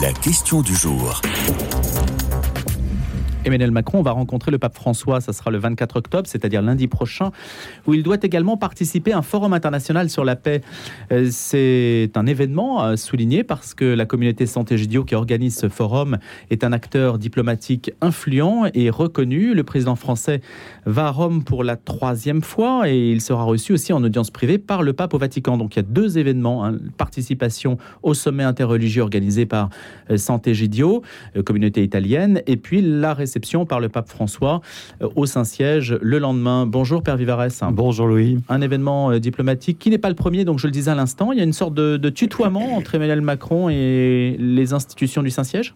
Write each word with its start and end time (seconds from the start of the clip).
La 0.00 0.12
question 0.12 0.60
du 0.60 0.74
jour. 0.74 1.20
Emmanuel 3.44 3.70
Macron 3.72 4.00
va 4.00 4.12
rencontrer 4.12 4.50
le 4.50 4.58
pape 4.58 4.74
François, 4.74 5.20
ça 5.20 5.34
sera 5.34 5.50
le 5.50 5.58
24 5.58 5.96
octobre, 5.96 6.26
c'est-à-dire 6.26 6.62
lundi 6.62 6.88
prochain, 6.88 7.30
où 7.86 7.92
il 7.92 8.02
doit 8.02 8.16
également 8.22 8.56
participer 8.56 9.12
à 9.12 9.18
un 9.18 9.22
forum 9.22 9.52
international 9.52 10.08
sur 10.08 10.24
la 10.24 10.34
paix. 10.34 10.62
Euh, 11.12 11.28
c'est 11.30 12.10
un 12.14 12.26
événement 12.26 12.80
à 12.80 12.96
souligner 12.96 13.44
parce 13.44 13.74
que 13.74 13.84
la 13.84 14.06
communauté 14.06 14.46
Santé 14.46 14.78
Gidio 14.78 15.04
qui 15.04 15.14
organise 15.14 15.56
ce 15.56 15.68
forum 15.68 16.16
est 16.50 16.64
un 16.64 16.72
acteur 16.72 17.18
diplomatique 17.18 17.92
influent 18.00 18.64
et 18.72 18.88
reconnu. 18.88 19.52
Le 19.52 19.62
président 19.62 19.94
français 19.94 20.40
va 20.86 21.08
à 21.08 21.10
Rome 21.10 21.44
pour 21.44 21.64
la 21.64 21.76
troisième 21.76 22.40
fois 22.40 22.88
et 22.88 23.10
il 23.10 23.20
sera 23.20 23.44
reçu 23.44 23.74
aussi 23.74 23.92
en 23.92 24.02
audience 24.02 24.30
privée 24.30 24.56
par 24.56 24.82
le 24.82 24.94
pape 24.94 25.12
au 25.12 25.18
Vatican. 25.18 25.58
Donc 25.58 25.76
il 25.76 25.80
y 25.80 25.80
a 25.80 25.86
deux 25.86 26.16
événements, 26.16 26.64
hein. 26.64 26.78
participation 26.96 27.76
au 28.02 28.14
sommet 28.14 28.44
interreligieux 28.44 29.02
organisé 29.02 29.44
par 29.44 29.68
euh, 30.10 30.16
Santé 30.16 30.54
Gidio, 30.54 31.02
euh, 31.36 31.42
communauté 31.42 31.82
italienne, 31.82 32.40
et 32.46 32.56
puis 32.56 32.80
la 32.80 33.12
réception 33.12 33.33
par 33.66 33.80
le 33.80 33.88
pape 33.88 34.08
François 34.08 34.60
euh, 35.02 35.08
au 35.16 35.26
Saint-Siège 35.26 35.98
le 36.00 36.18
lendemain. 36.18 36.66
Bonjour 36.66 37.02
Père 37.02 37.16
Vivares. 37.16 37.48
Bonjour 37.72 38.06
Louis. 38.06 38.38
Un 38.48 38.60
événement 38.60 39.10
euh, 39.10 39.18
diplomatique 39.18 39.78
qui 39.78 39.90
n'est 39.90 39.98
pas 39.98 40.08
le 40.08 40.14
premier, 40.14 40.44
donc 40.44 40.58
je 40.58 40.66
le 40.66 40.70
disais 40.70 40.90
à 40.90 40.94
l'instant. 40.94 41.32
Il 41.32 41.38
y 41.38 41.40
a 41.40 41.44
une 41.44 41.52
sorte 41.52 41.74
de, 41.74 41.96
de 41.96 42.08
tutoiement 42.10 42.76
entre 42.76 42.94
Emmanuel 42.94 43.20
Macron 43.20 43.68
et 43.68 44.36
les 44.38 44.72
institutions 44.72 45.22
du 45.22 45.30
Saint-Siège? 45.30 45.74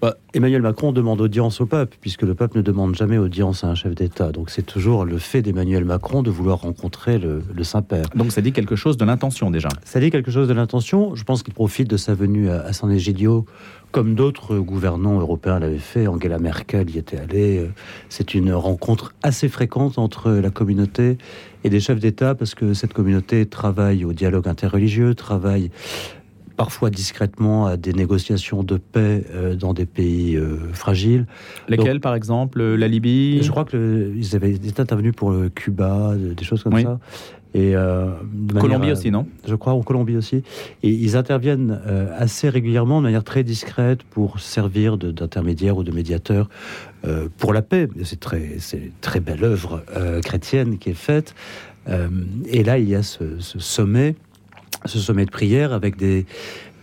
Bah, 0.00 0.16
Emmanuel 0.32 0.62
Macron 0.62 0.92
demande 0.92 1.20
audience 1.20 1.60
au 1.60 1.66
pape, 1.66 1.94
puisque 2.00 2.22
le 2.22 2.34
pape 2.34 2.54
ne 2.54 2.62
demande 2.62 2.94
jamais 2.94 3.18
audience 3.18 3.64
à 3.64 3.68
un 3.68 3.74
chef 3.74 3.94
d'État. 3.94 4.30
Donc 4.30 4.50
c'est 4.50 4.62
toujours 4.62 5.04
le 5.04 5.18
fait 5.18 5.42
d'Emmanuel 5.42 5.84
Macron 5.84 6.22
de 6.22 6.30
vouloir 6.30 6.60
rencontrer 6.60 7.18
le, 7.18 7.42
Saint-Père. 7.62 8.06
Donc 8.14 8.30
ça 8.30 8.40
dit 8.40 8.52
quelque 8.52 8.76
chose 8.76 8.96
de 8.96 9.04
l'intention 9.04 9.50
déjà 9.50 9.68
Ça 9.84 10.00
dit 10.00 10.10
quelque 10.10 10.30
chose 10.30 10.48
de 10.48 10.54
l'intention. 10.54 11.14
Je 11.14 11.24
pense 11.24 11.42
qu'il 11.42 11.54
profite 11.54 11.88
de 11.88 11.96
sa 11.96 12.14
venue 12.14 12.48
à, 12.48 12.72
San 12.72 12.90
Egidio, 12.90 13.46
comme 13.90 14.14
d'autres 14.14 14.58
gouvernants 14.58 15.18
européens 15.18 15.58
l'avaient 15.58 15.78
fait. 15.78 16.06
Angela 16.06 16.38
Merkel 16.38 16.90
y 16.90 16.98
était 16.98 17.18
allée. 17.18 17.68
C'est 18.08 18.34
une 18.34 18.52
rencontre 18.52 19.14
assez 19.22 19.48
fréquente 19.48 19.98
entre 19.98 20.30
la 20.30 20.50
communauté 20.50 21.18
et 21.64 21.70
des 21.70 21.80
chefs 21.80 21.98
d'État, 21.98 22.34
parce 22.36 22.54
que 22.54 22.72
cette 22.72 22.92
communauté 22.92 23.46
travaille 23.46 24.04
au 24.04 24.12
dialogue 24.12 24.46
interreligieux, 24.46 25.14
travaille 25.14 25.70
parfois 26.58 26.90
discrètement 26.90 27.66
à 27.66 27.76
des 27.76 27.92
négociations 27.92 28.64
de 28.64 28.78
paix 28.78 29.24
euh, 29.32 29.54
dans 29.54 29.72
des 29.74 29.86
pays 29.86 30.36
euh, 30.36 30.58
fragiles. 30.72 31.26
Lesquels, 31.68 32.00
par 32.00 32.16
exemple 32.16 32.60
La 32.60 32.88
Libye? 32.88 33.40
Je 33.42 33.50
crois 33.50 33.64
qu'ils 33.64 34.34
avaient 34.34 34.50
été 34.50 34.80
intervenus 34.80 35.14
pour 35.14 35.30
le 35.30 35.50
Cuba, 35.50 36.14
des 36.16 36.44
choses 36.44 36.64
comme 36.64 36.78
ça. 36.80 36.98
Et 37.54 37.76
euh, 37.76 38.10
Colombie 38.58 38.90
aussi, 38.90 39.10
non? 39.12 39.26
Je 39.46 39.54
crois 39.54 39.72
en 39.72 39.82
Colombie 39.82 40.16
aussi. 40.16 40.42
Et 40.82 40.90
ils 40.90 41.16
interviennent 41.16 41.80
assez 42.18 42.48
régulièrement, 42.48 42.98
de 42.98 43.04
manière 43.04 43.24
très 43.24 43.44
discrète, 43.44 44.02
pour 44.02 44.40
servir 44.40 44.98
d'intermédiaire 44.98 45.76
ou 45.76 45.84
de 45.84 45.92
médiateur 45.92 46.48
pour 47.38 47.52
la 47.52 47.62
paix. 47.62 47.88
C'est 48.02 48.18
très, 48.18 48.56
c'est 48.58 48.90
très 49.00 49.20
belle 49.20 49.44
œuvre 49.44 49.84
chrétienne 50.24 50.78
qui 50.78 50.90
est 50.90 50.94
faite. 50.94 51.36
et 51.86 52.64
là, 52.64 52.78
il 52.78 52.88
y 52.88 52.96
a 52.96 53.04
ce, 53.04 53.38
ce 53.38 53.60
sommet 53.60 54.16
ce 54.84 54.98
sommet 54.98 55.24
de 55.24 55.30
prière 55.30 55.72
avec 55.72 55.96
des, 55.96 56.26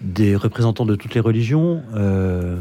des 0.02 0.36
représentants 0.36 0.86
de 0.86 0.96
toutes 0.96 1.14
les 1.16 1.22
religions. 1.22 1.82
Euh, 1.96 2.58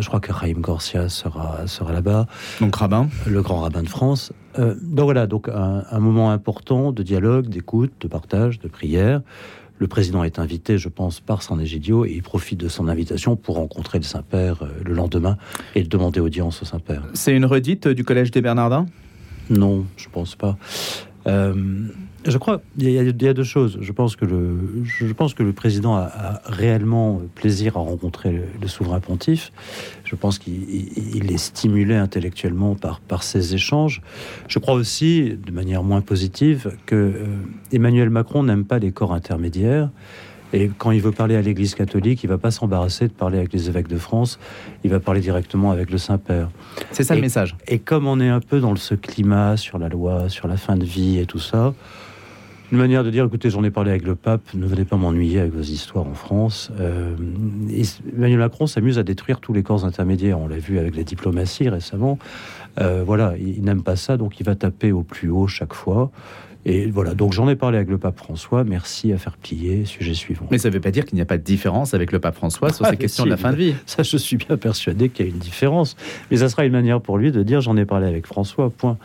je 0.00 0.06
crois 0.06 0.20
que 0.20 0.32
Raïm 0.32 0.60
Garcia 0.60 1.08
sera, 1.08 1.66
sera 1.66 1.92
là-bas. 1.92 2.26
Donc 2.60 2.74
rabbin. 2.76 3.08
Le 3.26 3.42
grand 3.42 3.60
rabbin 3.60 3.82
de 3.82 3.88
France. 3.88 4.32
Euh, 4.58 4.74
donc 4.82 5.04
voilà, 5.04 5.26
donc 5.26 5.48
un, 5.48 6.00
moment 6.00 6.30
important 6.30 6.92
de 6.92 7.02
dialogue, 7.02 7.48
d'écoute, 7.48 7.92
de 8.00 8.08
partage, 8.08 8.58
de 8.60 8.68
prière. 8.68 9.20
Le 9.78 9.88
président 9.88 10.22
est 10.22 10.38
invité, 10.38 10.78
je 10.78 10.88
pense, 10.88 11.18
par 11.20 11.42
San 11.42 11.60
Egidio 11.60 12.04
et 12.04 12.12
il 12.12 12.22
profite 12.22 12.60
de 12.60 12.68
son 12.68 12.88
invitation 12.88 13.34
pour 13.34 13.56
rencontrer 13.56 13.98
le 13.98 14.04
Saint-Père 14.04 14.62
euh, 14.62 14.68
le 14.84 14.94
lendemain 14.94 15.36
et 15.74 15.82
demander 15.82 16.20
audience 16.20 16.62
au 16.62 16.64
Saint-Père. 16.64 17.02
C'est 17.12 17.34
une 17.34 17.44
redite 17.44 17.88
du 17.88 18.04
Collège 18.04 18.30
des 18.30 18.40
Bernardins? 18.40 18.86
Non, 19.50 19.84
je 19.96 20.08
pense 20.08 20.36
pas. 20.36 20.56
Euh, 21.26 21.54
je 22.26 22.38
crois 22.38 22.62
il 22.78 22.90
y, 22.90 22.98
a, 22.98 23.34
deux 23.34 23.44
choses. 23.44 23.78
Je 23.80 23.92
pense 23.92 24.16
que 24.16 24.24
le, 24.24 25.52
président 25.52 25.94
a, 25.94 26.40
réellement 26.46 27.20
plaisir 27.34 27.76
à 27.76 27.80
rencontrer 27.80 28.42
le, 28.60 28.68
souverain 28.68 29.00
pontife. 29.00 29.52
Je 30.04 30.16
pense 30.16 30.38
qu'il 30.38 31.30
est 31.30 31.38
stimulé 31.38 31.94
intellectuellement 31.94 32.74
par, 32.76 33.00
par 33.00 33.22
ces 33.22 33.54
échanges. 33.54 34.00
Je 34.48 34.58
crois 34.58 34.74
aussi, 34.74 35.36
de 35.44 35.52
manière 35.52 35.82
moins 35.82 36.00
positive, 36.00 36.72
que 36.86 36.94
euh, 36.94 37.26
Emmanuel 37.72 38.08
Macron 38.10 38.42
n'aime 38.42 38.64
pas 38.64 38.78
les 38.78 38.92
corps 38.92 39.12
intermédiaires. 39.12 39.90
Et 40.54 40.70
quand 40.78 40.92
il 40.92 41.02
veut 41.02 41.10
parler 41.10 41.34
à 41.34 41.42
l'Église 41.42 41.74
catholique, 41.74 42.22
il 42.22 42.28
va 42.28 42.38
pas 42.38 42.52
s'embarrasser 42.52 43.08
de 43.08 43.12
parler 43.12 43.38
avec 43.38 43.52
les 43.52 43.68
évêques 43.68 43.88
de 43.88 43.98
France. 43.98 44.38
Il 44.84 44.90
va 44.90 45.00
parler 45.00 45.20
directement 45.20 45.72
avec 45.72 45.90
le 45.90 45.98
Saint-Père. 45.98 46.48
C'est 46.92 47.02
ça 47.02 47.16
le 47.16 47.20
message. 47.20 47.56
Et 47.66 47.80
comme 47.80 48.06
on 48.06 48.20
est 48.20 48.28
un 48.28 48.38
peu 48.38 48.60
dans 48.60 48.76
ce 48.76 48.94
climat 48.94 49.56
sur 49.56 49.78
la 49.78 49.88
loi, 49.88 50.28
sur 50.28 50.46
la 50.46 50.56
fin 50.56 50.76
de 50.76 50.84
vie 50.84 51.18
et 51.18 51.26
tout 51.26 51.40
ça, 51.40 51.74
une 52.70 52.78
manière 52.78 53.02
de 53.02 53.10
dire, 53.10 53.24
écoutez, 53.24 53.50
j'en 53.50 53.64
ai 53.64 53.72
parlé 53.72 53.90
avec 53.90 54.04
le 54.04 54.14
pape, 54.14 54.42
ne 54.54 54.66
venez 54.66 54.84
pas 54.84 54.96
m'ennuyer 54.96 55.40
avec 55.40 55.52
vos 55.52 55.60
histoires 55.60 56.06
en 56.06 56.14
France. 56.14 56.70
Euh, 56.78 57.16
Emmanuel 58.16 58.38
Macron 58.38 58.68
s'amuse 58.68 58.98
à 59.00 59.02
détruire 59.02 59.40
tous 59.40 59.52
les 59.52 59.64
corps 59.64 59.84
intermédiaires. 59.84 60.38
On 60.38 60.46
l'a 60.46 60.58
vu 60.58 60.78
avec 60.78 60.96
la 60.96 61.02
diplomatie 61.02 61.68
récemment. 61.68 62.16
Euh, 62.80 63.02
voilà, 63.04 63.34
il 63.38 63.62
n'aime 63.64 63.82
pas 63.82 63.96
ça, 63.96 64.16
donc 64.16 64.38
il 64.38 64.46
va 64.46 64.54
taper 64.54 64.92
au 64.92 65.02
plus 65.02 65.30
haut 65.30 65.48
chaque 65.48 65.74
fois. 65.74 66.12
Et 66.66 66.86
voilà, 66.86 67.14
donc 67.14 67.32
j'en 67.32 67.48
ai 67.48 67.56
parlé 67.56 67.76
avec 67.76 67.90
le 67.90 67.98
pape 67.98 68.18
François. 68.18 68.64
Merci 68.64 69.12
à 69.12 69.18
faire 69.18 69.36
plier. 69.36 69.84
Sujet 69.84 70.14
suivant. 70.14 70.46
Mais 70.50 70.58
ça 70.58 70.68
ne 70.68 70.74
veut 70.74 70.80
pas 70.80 70.90
dire 70.90 71.04
qu'il 71.04 71.16
n'y 71.16 71.22
a 71.22 71.26
pas 71.26 71.36
de 71.36 71.42
différence 71.42 71.92
avec 71.92 72.10
le 72.10 72.20
pape 72.20 72.36
François 72.36 72.72
sur 72.72 72.86
ah, 72.86 72.90
ces 72.90 72.96
questions 72.96 73.24
de 73.24 73.30
la 73.30 73.36
fin 73.36 73.52
de 73.52 73.56
vie. 73.56 73.74
Ça, 73.86 74.02
je 74.02 74.16
suis 74.16 74.36
bien 74.36 74.56
persuadé 74.56 75.10
qu'il 75.10 75.26
y 75.26 75.28
a 75.28 75.32
une 75.32 75.38
différence. 75.38 75.96
Mais 76.30 76.38
ça 76.38 76.48
sera 76.48 76.64
une 76.64 76.72
manière 76.72 77.00
pour 77.00 77.18
lui 77.18 77.32
de 77.32 77.42
dire 77.42 77.60
j'en 77.60 77.76
ai 77.76 77.84
parlé 77.84 78.06
avec 78.06 78.26
François, 78.26 78.70
point. 78.70 78.96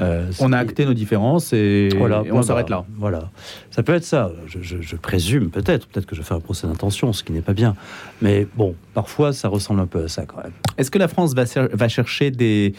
Euh, 0.00 0.30
on 0.40 0.52
a 0.52 0.58
acté 0.58 0.86
nos 0.86 0.94
différences 0.94 1.52
et, 1.52 1.90
voilà, 1.96 2.22
on 2.30 2.42
s'arrête 2.42 2.70
là. 2.70 2.84
Voilà. 2.96 3.30
Ça 3.70 3.82
peut 3.82 3.92
être 3.92 4.04
ça. 4.04 4.30
Je, 4.46 4.96
présume, 4.96 5.50
peut-être. 5.50 5.86
Peut-être 5.88 6.06
que 6.06 6.16
je 6.16 6.22
fais 6.22 6.34
un 6.34 6.40
procès 6.40 6.66
d'intention, 6.66 7.12
ce 7.12 7.22
qui 7.22 7.32
n'est 7.32 7.42
pas 7.42 7.52
bien. 7.52 7.76
Mais 8.22 8.46
bon, 8.56 8.74
parfois, 8.94 9.32
ça 9.32 9.48
ressemble 9.48 9.80
un 9.80 9.86
peu 9.86 10.04
à 10.04 10.08
ça 10.08 10.24
quand 10.24 10.38
même. 10.42 10.52
Est-ce 10.78 10.90
que 10.90 10.98
la 10.98 11.08
France 11.08 11.34
va, 11.34 11.44
va 11.72 11.88
chercher 11.88 12.30
des, 12.30 12.74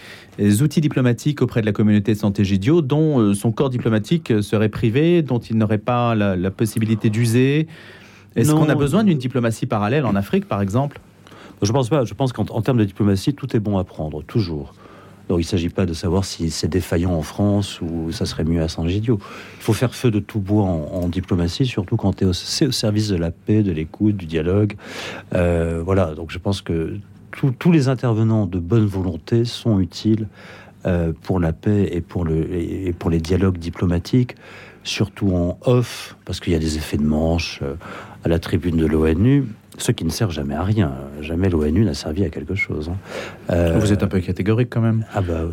outils 0.62 0.82
diplomatiques 0.82 1.42
auprès 1.42 1.62
de 1.62 1.66
la 1.66 1.74
communauté 1.74 2.14
de 2.14 2.18
santé 2.18 2.44
Gidio 2.44 2.82
dont 2.82 3.20
euh, 3.20 3.34
son 3.34 3.52
corps 3.52 3.70
diplomatique 3.70 4.42
serait 4.42 4.70
privé, 4.70 5.22
dont 5.22 5.40
il 5.40 5.58
n'aurait 5.58 5.78
pas 5.78 6.16
la, 6.16 6.52
possibilité 6.52 7.10
d'user? 7.10 7.68
Est-ce 8.36 8.52
qu'on 8.52 8.70
a 8.70 8.76
besoin 8.76 9.04
d'une 9.04 9.18
diplomatie 9.18 9.66
parallèle 9.66 10.06
en 10.06 10.16
Afrique, 10.16 10.48
par 10.48 10.62
exemple? 10.62 11.00
Je 11.62 11.72
pense 11.72 11.90
pas. 11.90 12.06
Je 12.06 12.14
pense 12.16 12.34
qu'en 12.34 12.62
termes 12.62 12.78
de 12.78 12.86
diplomatie, 12.86 13.34
tout 13.34 13.56
est 13.56 13.60
bon 13.60 13.78
à 13.78 13.84
prendre, 13.84 14.24
toujours. 14.24 14.74
Il 15.40 15.44
ne 15.44 15.48
s'agit 15.48 15.70
pas 15.70 15.86
de 15.86 15.94
savoir 15.94 16.26
si 16.26 16.50
c'est 16.52 16.68
défaillant 16.68 17.14
en 17.14 17.22
France 17.22 17.80
ou 17.82 18.12
ça 18.12 18.26
serait 18.26 18.44
mieux 18.44 18.62
à 18.62 18.68
San 18.68 18.88
Gidio. 18.88 19.20
Il 19.58 19.64
faut 19.64 19.74
faire 19.74 19.94
feu 19.94 20.12
de 20.12 20.20
tout 20.20 20.40
bois 20.40 20.64
en, 20.64 21.08
diplomatie, 21.08 21.66
surtout 21.66 21.98
quand 21.98 22.14
tu 22.14 22.24
es 22.24 22.28
au, 22.28 22.34
service 22.34 23.10
de 23.10 23.18
la 23.18 23.32
paix, 23.32 23.64
de 23.64 23.72
l'écoute, 23.72 24.18
du 24.18 24.26
dialogue. 24.26 24.76
Euh, 25.34 25.82
voilà, 25.84 26.14
donc 26.16 26.32
je 26.32 26.40
pense 26.40 26.62
que 26.62 26.98
tous 27.60 27.72
les 27.72 27.88
intervenants 27.88 28.46
de 28.46 28.60
bonne 28.60 28.86
volonté 28.86 29.46
sont 29.46 29.80
utiles 29.80 30.28
euh, 30.86 31.14
pour 31.22 31.40
la 31.40 31.54
paix 31.54 31.90
et 31.92 32.02
pour, 32.02 32.26
le, 32.26 32.52
et 32.54 32.94
pour 32.94 33.10
les 33.10 33.20
dialogues 33.20 33.58
diplomatiques, 33.58 34.36
surtout 34.84 35.36
en 35.36 35.58
off, 35.62 36.18
parce 36.26 36.40
qu'il 36.40 36.54
y 36.54 36.56
a 36.56 36.60
des 36.60 36.78
effets 36.78 36.98
de 36.98 37.04
manche 37.04 37.60
euh, 37.62 37.76
à 38.24 38.30
la 38.30 38.40
tribune 38.40 38.78
de 38.78 38.86
l'ONU 38.86 39.46
ce 39.78 39.92
qui 39.92 40.06
ne 40.06 40.10
sert 40.10 40.30
jamais 40.30 40.56
à 40.56 40.64
rien. 40.64 40.94
Jamais 41.22 41.50
l'ONU 41.50 41.86
n'a 41.86 41.94
servi 41.94 42.24
à 42.24 42.30
quelque 42.30 42.56
chose. 42.56 42.90
Hein. 42.90 42.98
Euh, 43.50 43.80
Vous 43.80 43.94
êtes 43.94 44.04
un 44.04 44.08
peu 44.08 44.20
catégorique 44.20 44.70
quand 44.70 44.82
même. 44.82 45.06
Ah 45.14 45.22
bah, 45.22 45.46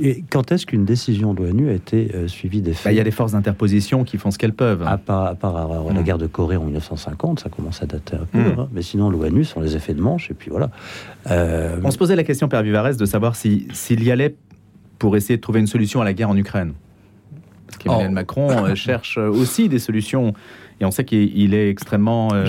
et 0.00 0.22
quand 0.30 0.52
est-ce 0.52 0.66
qu'une 0.66 0.84
décision 0.84 1.32
de 1.32 1.42
l'ONU 1.42 1.70
a 1.70 1.72
été 1.72 2.10
euh, 2.14 2.28
suivie 2.28 2.60
des 2.60 2.74
faits 2.74 2.84
bah, 2.84 2.92
Il 2.92 2.96
y 2.96 3.00
a 3.00 3.04
des 3.04 3.10
forces 3.10 3.32
d'interposition 3.32 4.04
qui 4.04 4.18
font 4.18 4.30
ce 4.30 4.38
qu'elles 4.38 4.52
peuvent. 4.52 4.82
À 4.82 4.98
part, 4.98 5.34
la 5.42 6.00
hmm. 6.00 6.04
guerre 6.04 6.18
de 6.18 6.26
Corée 6.26 6.56
en 6.56 6.64
1950, 6.64 7.40
ça 7.40 7.48
commence 7.48 7.82
à 7.82 7.86
dater 7.86 8.16
un 8.16 8.26
peu. 8.26 8.38
Hmm. 8.38 8.60
Hein. 8.60 8.68
Mais 8.72 8.82
sinon, 8.82 9.08
l'ONU 9.08 9.44
sont 9.44 9.60
les 9.60 9.76
effets 9.76 9.94
de 9.94 10.02
manche, 10.02 10.30
et 10.30 10.34
puis 10.34 10.50
voilà. 10.50 10.70
Euh, 11.30 11.80
On 11.82 11.90
se 11.90 11.98
posait 11.98 12.16
la 12.16 12.24
question, 12.24 12.48
Père 12.48 12.62
Vivares, 12.62 12.96
de 12.96 13.06
savoir 13.06 13.36
s'il 13.36 14.04
y 14.04 14.10
allait 14.10 14.36
pour 14.98 15.16
essayer 15.16 15.36
de 15.36 15.42
trouver 15.42 15.60
une 15.60 15.66
solution 15.66 16.02
à 16.02 16.04
la 16.04 16.12
guerre 16.12 16.28
en 16.28 16.36
Ukraine. 16.36 16.74
Parce 17.66 17.78
qu'Emmanuel 17.78 18.08
oh. 18.10 18.14
Macron 18.14 18.74
cherche 18.74 19.16
aussi 19.16 19.70
des 19.70 19.78
solutions 19.78 20.34
et 20.80 20.84
on 20.84 20.90
sait 20.90 21.04
qu'il 21.04 21.54
est 21.54 21.68
extrêmement 21.68 22.32
euh, 22.32 22.46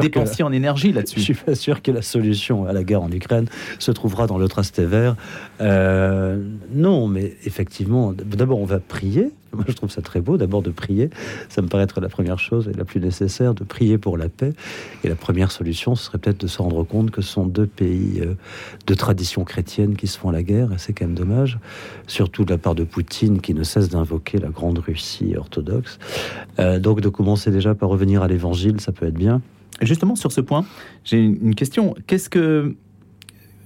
dépensier 0.00 0.44
en 0.44 0.52
énergie 0.52 0.92
là-dessus. 0.92 1.20
Je 1.20 1.24
suis 1.24 1.34
pas 1.34 1.54
sûr 1.54 1.82
que 1.82 1.90
la 1.90 2.02
solution 2.02 2.66
à 2.66 2.72
la 2.72 2.82
guerre 2.82 3.02
en 3.02 3.10
Ukraine 3.10 3.46
se 3.78 3.92
trouvera 3.92 4.26
dans 4.26 4.38
le 4.38 4.48
vert. 4.78 5.16
Euh, 5.60 6.42
non, 6.72 7.06
mais 7.06 7.36
effectivement, 7.44 8.12
d'abord 8.12 8.60
on 8.60 8.64
va 8.64 8.80
prier 8.80 9.30
moi, 9.52 9.64
je 9.68 9.72
trouve 9.72 9.90
ça 9.90 10.02
très 10.02 10.20
beau, 10.20 10.36
d'abord 10.36 10.62
de 10.62 10.70
prier. 10.70 11.10
Ça 11.48 11.62
me 11.62 11.68
paraît 11.68 11.84
être 11.84 12.00
la 12.00 12.08
première 12.08 12.38
chose 12.38 12.68
et 12.68 12.76
la 12.76 12.84
plus 12.84 13.00
nécessaire, 13.00 13.54
de 13.54 13.64
prier 13.64 13.98
pour 13.98 14.16
la 14.16 14.28
paix. 14.28 14.52
Et 15.04 15.08
la 15.08 15.14
première 15.14 15.50
solution, 15.50 15.94
ce 15.94 16.04
serait 16.04 16.18
peut-être 16.18 16.40
de 16.40 16.46
se 16.46 16.62
rendre 16.62 16.84
compte 16.84 17.10
que 17.10 17.22
ce 17.22 17.32
sont 17.32 17.46
deux 17.46 17.66
pays 17.66 18.20
euh, 18.20 18.34
de 18.86 18.94
tradition 18.94 19.44
chrétienne 19.44 19.96
qui 19.96 20.06
se 20.06 20.18
font 20.18 20.30
la 20.30 20.42
guerre. 20.42 20.72
Et 20.72 20.78
c'est 20.78 20.92
quand 20.92 21.06
même 21.06 21.14
dommage, 21.14 21.58
surtout 22.06 22.44
de 22.44 22.50
la 22.50 22.58
part 22.58 22.74
de 22.74 22.84
Poutine, 22.84 23.40
qui 23.40 23.54
ne 23.54 23.62
cesse 23.62 23.88
d'invoquer 23.88 24.38
la 24.38 24.48
grande 24.48 24.78
Russie 24.78 25.34
orthodoxe. 25.36 25.98
Euh, 26.58 26.78
donc, 26.78 27.00
de 27.00 27.08
commencer 27.08 27.50
déjà 27.50 27.74
par 27.74 27.88
revenir 27.88 28.22
à 28.22 28.28
l'évangile, 28.28 28.80
ça 28.80 28.92
peut 28.92 29.06
être 29.06 29.14
bien. 29.14 29.42
Justement, 29.80 30.14
sur 30.14 30.30
ce 30.30 30.40
point, 30.40 30.64
j'ai 31.04 31.18
une 31.18 31.54
question. 31.54 31.94
Qu'est-ce 32.06 32.28
que 32.28 32.76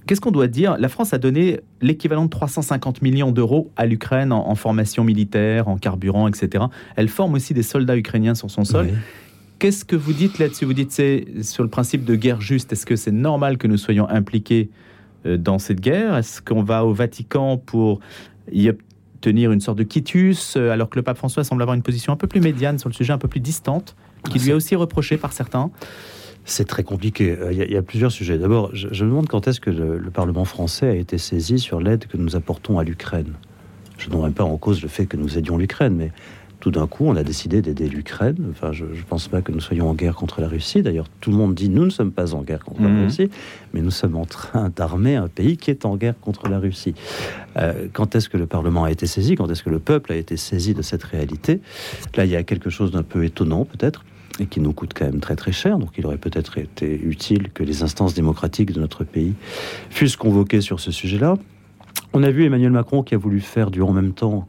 Qu'est-ce 0.07 0.21
qu'on 0.21 0.31
doit 0.31 0.47
dire? 0.47 0.77
La 0.77 0.89
France 0.89 1.13
a 1.13 1.17
donné 1.17 1.61
l'équivalent 1.81 2.25
de 2.25 2.29
350 2.29 3.01
millions 3.01 3.31
d'euros 3.31 3.71
à 3.75 3.85
l'Ukraine 3.85 4.31
en, 4.31 4.55
formation 4.55 5.03
militaire, 5.03 5.67
en 5.67 5.77
carburant, 5.77 6.27
etc. 6.27 6.65
Elle 6.95 7.09
forme 7.09 7.33
aussi 7.33 7.53
des 7.53 7.63
soldats 7.63 7.97
ukrainiens 7.97 8.35
sur 8.35 8.51
son 8.51 8.63
sol. 8.65 8.89
Qu'est-ce 9.57 9.85
que 9.85 9.95
vous 9.95 10.13
dites 10.13 10.37
là-dessus? 10.37 10.65
Vous 10.65 10.73
dites 10.73 10.91
c'est 10.91 11.25
sur 11.41 11.63
le 11.63 11.69
principe 11.69 12.03
de 12.03 12.15
guerre 12.15 12.41
juste. 12.41 12.71
Est-ce 12.73 12.85
que 12.85 12.95
c'est 12.95 13.11
normal 13.11 13.57
que 13.57 13.67
nous 13.67 13.77
soyons 13.77 14.07
impliqués 14.07 14.69
euh, 15.25 15.37
dans 15.37 15.59
cette 15.59 15.79
guerre? 15.79 16.17
Est-ce 16.17 16.41
qu'on 16.41 16.61
va 16.61 16.85
au 16.85 16.93
Vatican 16.93 17.57
pour 17.57 17.99
y 18.51 18.69
obtenir 18.69 19.51
une 19.51 19.61
sorte 19.61 19.77
de 19.77 19.83
quitus, 19.83 20.55
euh, 20.55 20.69
alors 20.69 20.89
que 20.89 20.97
le 20.97 21.03
pape 21.03 21.17
François 21.17 21.43
semble 21.43 21.61
avoir 21.61 21.75
une 21.75 21.81
position 21.81 22.13
un 22.13 22.17
peu 22.17 22.27
plus 22.27 22.41
médiane 22.41 22.77
sur 22.77 22.89
le 22.89 22.93
sujet, 22.93 23.13
un 23.13 23.17
peu 23.17 23.27
plus 23.27 23.39
distante, 23.39 23.95
qui 24.29 24.39
lui 24.39 24.51
est 24.51 24.53
aussi 24.53 24.75
reproché 24.75 25.17
par 25.17 25.33
certains? 25.33 25.71
C'est 26.45 26.65
très 26.65 26.83
compliqué. 26.83 27.35
Euh, 27.39 27.51
il 27.51 27.71
y, 27.71 27.75
a, 27.75 27.81
plusieurs 27.81 28.11
sujets. 28.11 28.37
D'abord, 28.37 28.69
je, 28.73 28.87
me 29.03 29.09
demande 29.09 29.27
quand 29.27 29.47
est-ce 29.47 29.59
que 29.59 29.71
le, 29.71 29.99
Parlement 30.13 30.45
français 30.45 30.87
a 30.87 30.95
été 30.95 31.17
saisi 31.17 31.59
sur 31.59 31.81
l'aide 31.81 32.05
que 32.05 32.15
nous 32.15 32.35
apportons 32.35 32.79
à 32.79 32.83
l'Ukraine. 32.83 33.33
Je 33.97 34.09
ne 34.09 34.29
pas 34.29 34.43
en 34.43 34.57
cause 34.57 34.81
le 34.81 34.87
fait 34.87 35.05
que 35.07 35.17
nous 35.17 35.37
aidions 35.37 35.57
l'Ukraine, 35.57 35.95
mais 35.95 36.11
tout 36.59 36.71
d'un 36.71 36.87
coup, 36.87 37.05
on 37.05 37.15
a 37.15 37.23
décidé 37.23 37.61
d'aider 37.61 37.89
l'Ukraine. 37.89 38.37
Enfin, 38.51 38.71
je 38.71 38.85
ne 38.85 39.01
pense 39.07 39.27
pas 39.27 39.41
que 39.41 39.51
nous 39.51 39.59
soyons 39.59 39.89
en 39.89 39.93
guerre 39.93 40.15
contre 40.15 40.41
la 40.41 40.47
Russie. 40.47 40.81
D'ailleurs, 40.81 41.07
tout 41.21 41.31
le 41.31 41.37
monde 41.37 41.53
dit 41.53 41.69
nous 41.69 41.85
ne 41.85 41.89
sommes 41.89 42.11
pas 42.11 42.33
en 42.33 42.43
guerre 42.43 42.63
contre 42.63 42.81
la 42.81 42.89
mhm. 42.89 43.03
Russie, 43.03 43.29
mais 43.73 43.81
nous 43.81 43.91
sommes 43.91 44.15
en 44.15 44.25
train 44.25 44.69
d'armer 44.69 45.15
un 45.15 45.27
pays 45.27 45.57
qui 45.57 45.71
est 45.71 45.85
en 45.85 45.95
guerre 45.97 46.19
contre 46.19 46.47
la 46.47 46.59
Russie. 46.59 46.95
Euh, 47.57 47.87
quand 47.91 48.15
est-ce 48.15 48.29
que 48.29 48.37
le 48.37 48.47
Parlement 48.47 48.83
a 48.83 48.91
été 48.91 49.05
saisi? 49.05 49.35
Quand 49.35 49.49
est-ce 49.49 49.63
que 49.63 49.69
le 49.69 49.79
peuple 49.79 50.11
a 50.11 50.15
été 50.15 50.37
saisi 50.37 50.73
de 50.73 50.81
cette 50.81 51.03
réalité? 51.03 51.59
Là, 52.15 52.25
il 52.25 52.31
y 52.31 52.35
a 52.35 52.43
quelque 52.43 52.69
chose 52.69 52.91
d'un 52.91 53.03
peu 53.03 53.25
étonnant, 53.25 53.65
peut-être 53.65 54.03
et 54.39 54.45
qui 54.45 54.59
nous 54.59 54.73
coûte 54.73 54.93
quand 54.93 55.05
même 55.05 55.19
très 55.19 55.35
très 55.35 55.51
cher. 55.51 55.77
Donc 55.77 55.91
il 55.97 56.05
aurait 56.05 56.17
peut-être 56.17 56.57
été 56.57 56.99
utile 57.01 57.51
que 57.51 57.63
les 57.63 57.83
instances 57.83 58.13
démocratiques 58.13 58.71
de 58.71 58.79
notre 58.79 59.03
pays 59.03 59.33
fussent 59.89 60.17
convoquées 60.17 60.61
sur 60.61 60.79
ce 60.79 60.91
sujet-là. 60.91 61.35
On 62.13 62.23
a 62.23 62.31
vu 62.31 62.45
Emmanuel 62.45 62.71
Macron 62.71 63.03
qui 63.03 63.15
a 63.15 63.17
voulu 63.17 63.41
faire 63.41 63.71
du 63.71 63.81
en 63.81 63.91
même 63.91 64.13
temps. 64.13 64.47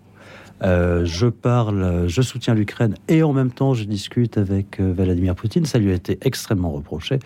Euh, 0.63 1.05
je 1.05 1.27
parle, 1.27 2.05
je 2.07 2.23
soutiens 2.23 2.55
l'Ukraine 2.55 2.95
et 3.09 3.23
en 3.23 3.35
même 3.35 3.51
temps 3.51 3.75
je 3.75 3.85
discute 3.85 4.39
avec 4.39 4.81
euh, 4.81 4.93
Vladimir 4.97 5.35
Poutine. 5.35 5.67
Ça 5.67 5.79
lui 5.79 5.91
a 5.91 5.95
été 5.95 6.19
extrêmement 6.23 6.71
reproché. 6.71 7.19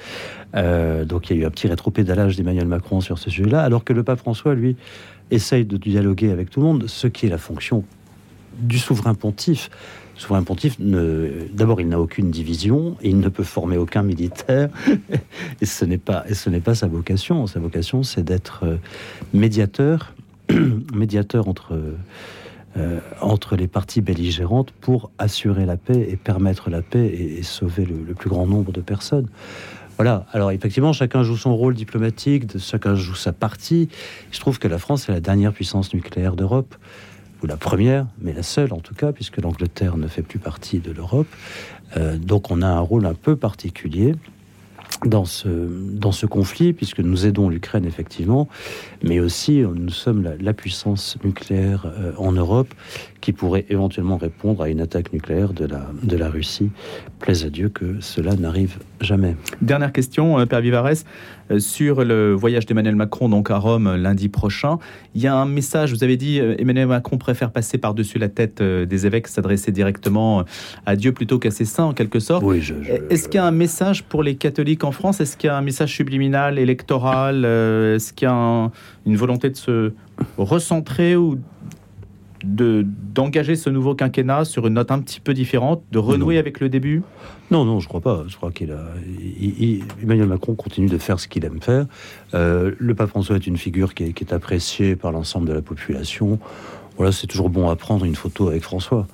Euh, 0.56 1.04
donc 1.04 1.30
il 1.30 1.36
y 1.36 1.38
a 1.38 1.42
eu 1.42 1.46
un 1.46 1.50
petit 1.50 1.68
rétropédalage 1.68 2.36
d'Emmanuel 2.36 2.66
Macron 2.66 3.00
sur 3.00 3.18
ce 3.18 3.30
sujet-là, 3.30 3.62
alors 3.62 3.84
que 3.84 3.92
le 3.92 4.02
pape 4.02 4.18
François, 4.18 4.54
lui, 4.54 4.76
essaye 5.30 5.64
de 5.64 5.76
dialoguer 5.76 6.32
avec 6.32 6.50
tout 6.50 6.60
le 6.60 6.66
monde, 6.66 6.88
ce 6.88 7.06
qui 7.06 7.26
est 7.26 7.30
la 7.30 7.38
fonction 7.38 7.84
du 8.58 8.78
souverain 8.78 9.14
pontife 9.14 9.70
souverain 10.20 10.42
pontife, 10.42 10.76
d'abord, 10.78 11.80
il 11.80 11.88
n'a 11.88 11.98
aucune 11.98 12.30
division, 12.30 12.96
il 13.02 13.20
ne 13.20 13.28
peut 13.28 13.42
former 13.42 13.78
aucun 13.78 14.02
militaire, 14.02 14.68
et 15.60 15.66
ce 15.66 15.84
n'est 15.84 15.98
pas, 15.98 16.24
pas 16.64 16.74
sa 16.74 16.86
vocation. 16.86 17.46
Sa 17.46 17.58
vocation, 17.58 18.02
c'est 18.02 18.22
d'être 18.22 18.64
euh, 18.64 18.76
médiateur, 19.32 20.14
médiateur 20.94 21.48
entre 21.48 21.74
euh, 22.76 23.00
entre 23.20 23.56
les 23.56 23.66
parties 23.66 24.00
belligérantes 24.00 24.70
pour 24.70 25.10
assurer 25.18 25.66
la 25.66 25.76
paix 25.76 26.06
et 26.08 26.14
permettre 26.14 26.70
la 26.70 26.82
paix 26.82 27.04
et, 27.04 27.42
sauver 27.42 27.84
le, 27.84 28.14
plus 28.14 28.30
grand 28.30 28.46
nombre 28.46 28.70
de 28.70 28.80
personnes. 28.80 29.26
Voilà. 29.96 30.24
Alors 30.32 30.52
effectivement, 30.52 30.92
chacun 30.92 31.24
joue 31.24 31.36
son 31.36 31.56
rôle 31.56 31.74
diplomatique, 31.74 32.56
chacun 32.58 32.94
joue 32.94 33.16
sa 33.16 33.32
partie. 33.32 33.88
Je 34.30 34.38
trouve 34.38 34.60
que 34.60 34.68
la 34.68 34.78
France 34.78 35.08
est 35.08 35.12
la 35.12 35.18
dernière 35.18 35.52
puissance 35.52 35.92
nucléaire 35.92 36.36
d'Europe 36.36 36.76
ou 37.42 37.46
la 37.46 37.56
première, 37.56 38.06
mais 38.20 38.32
la 38.32 38.42
seule 38.42 38.72
en 38.72 38.80
tout 38.80 38.94
cas, 38.94 39.12
puisque 39.12 39.38
l'Angleterre 39.38 39.96
ne 39.96 40.06
fait 40.06 40.22
plus 40.22 40.38
partie 40.38 40.78
de 40.78 40.92
l'Europe. 40.92 41.28
Euh, 41.96 42.16
donc 42.16 42.50
on 42.50 42.62
a 42.62 42.68
un 42.68 42.80
rôle 42.80 43.06
un 43.06 43.14
peu 43.14 43.36
particulier 43.36 44.14
dans 45.04 45.24
ce, 45.24 46.26
conflit, 46.26 46.72
puisque 46.72 47.00
nous 47.00 47.24
aidons 47.24 47.48
l'Ukraine 47.48 47.86
effectivement, 47.86 48.48
mais 49.02 49.20
aussi 49.20 49.60
nous 49.60 49.90
sommes 49.90 50.36
la, 50.38 50.52
puissance 50.52 51.16
nucléaire 51.24 51.86
euh, 51.86 52.12
en 52.18 52.32
Europe 52.32 52.74
qui 53.20 53.32
pourrait 53.32 53.66
éventuellement 53.68 54.16
répondre 54.16 54.62
à 54.62 54.68
une 54.68 54.80
attaque 54.80 55.12
nucléaire 55.12 55.52
de 55.52 55.66
la, 55.66 55.86
de 56.02 56.16
la 56.16 56.28
Russie. 56.28 56.70
Plaise 57.18 57.44
à 57.44 57.50
Dieu 57.50 57.68
que 57.68 58.00
cela 58.00 58.34
n'arrive 58.34 58.78
jamais. 59.00 59.36
Dernière 59.60 59.92
question, 59.92 60.38
euh, 60.38 60.46
Père 60.46 60.60
Vivares, 60.60 61.04
euh, 61.50 61.58
sur 61.58 62.04
le 62.04 62.32
voyage 62.32 62.66
d'Emmanuel 62.66 62.96
Macron 62.96 63.28
donc 63.28 63.50
à 63.50 63.58
Rome 63.58 63.94
lundi 63.96 64.28
prochain. 64.28 64.78
Il 65.14 65.20
y 65.20 65.26
a 65.26 65.34
un 65.34 65.46
message, 65.46 65.92
vous 65.92 66.04
avez 66.04 66.16
dit 66.16 66.38
Emmanuel 66.38 66.86
Macron 66.86 67.18
préfère 67.18 67.50
passer 67.50 67.78
par-dessus 67.78 68.18
la 68.18 68.28
tête 68.28 68.62
des 68.62 69.06
évêques, 69.06 69.28
s'adresser 69.28 69.72
directement 69.72 70.44
à 70.86 70.96
Dieu 70.96 71.12
plutôt 71.12 71.38
qu'à 71.38 71.50
ses 71.50 71.64
saints 71.64 71.84
en 71.84 71.92
quelque 71.92 72.20
sorte. 72.20 72.44
Oui, 72.44 72.62
Est-ce 73.10 73.28
qu'il 73.28 73.36
y 73.36 73.38
a 73.38 73.46
un 73.46 73.50
message 73.50 74.04
pour 74.04 74.22
les 74.22 74.36
catholiques 74.36 74.84
en 74.84 74.92
France? 74.92 75.20
Est-ce 75.20 75.36
qu'il 75.36 75.48
y 75.48 75.50
a 75.50 75.56
un 75.56 75.62
message 75.62 75.94
subliminal, 75.94 76.58
électoral 76.58 77.44
Est-ce 77.44 78.12
qu'il 78.12 78.28
y 78.28 78.30
a 78.30 78.70
une 79.06 79.16
volonté 79.16 79.50
de 79.50 79.56
se 79.56 79.92
recentrer 80.38 81.16
ou 81.16 81.38
de 82.44 82.86
d'engager 83.14 83.56
ce 83.56 83.70
nouveau 83.70 83.94
quinquennat 83.94 84.44
sur 84.44 84.66
une 84.66 84.74
note 84.74 84.90
un 84.90 85.00
petit 85.00 85.20
peu 85.20 85.34
différente, 85.34 85.82
de 85.92 85.98
renouer 85.98 86.38
avec 86.38 86.60
le 86.60 86.68
début? 86.68 87.02
Non, 87.50 87.64
non, 87.64 87.80
je 87.80 87.88
crois 87.88 88.00
pas. 88.00 88.24
Je 88.28 88.36
crois 88.36 88.52
qu'il 88.52 88.72
a. 88.72 88.84
Emmanuel 90.02 90.28
Macron 90.28 90.54
continue 90.54 90.88
de 90.88 90.98
faire 90.98 91.18
ce 91.18 91.28
qu'il 91.28 91.44
aime 91.44 91.60
faire. 91.60 91.86
Euh, 92.34 92.72
le 92.78 92.94
pape 92.94 93.10
François 93.10 93.36
est 93.36 93.46
une 93.46 93.56
figure 93.56 93.94
qui 93.94 94.04
est, 94.04 94.12
qui 94.12 94.24
est 94.24 94.32
appréciée 94.32 94.96
par 94.96 95.12
l'ensemble 95.12 95.48
de 95.48 95.52
la 95.52 95.62
population. 95.62 96.38
Voilà, 96.96 97.12
c'est 97.12 97.26
toujours 97.26 97.50
bon 97.50 97.68
à 97.68 97.76
prendre 97.76 98.04
une 98.04 98.14
photo 98.14 98.48
avec 98.48 98.62
François. 98.62 99.06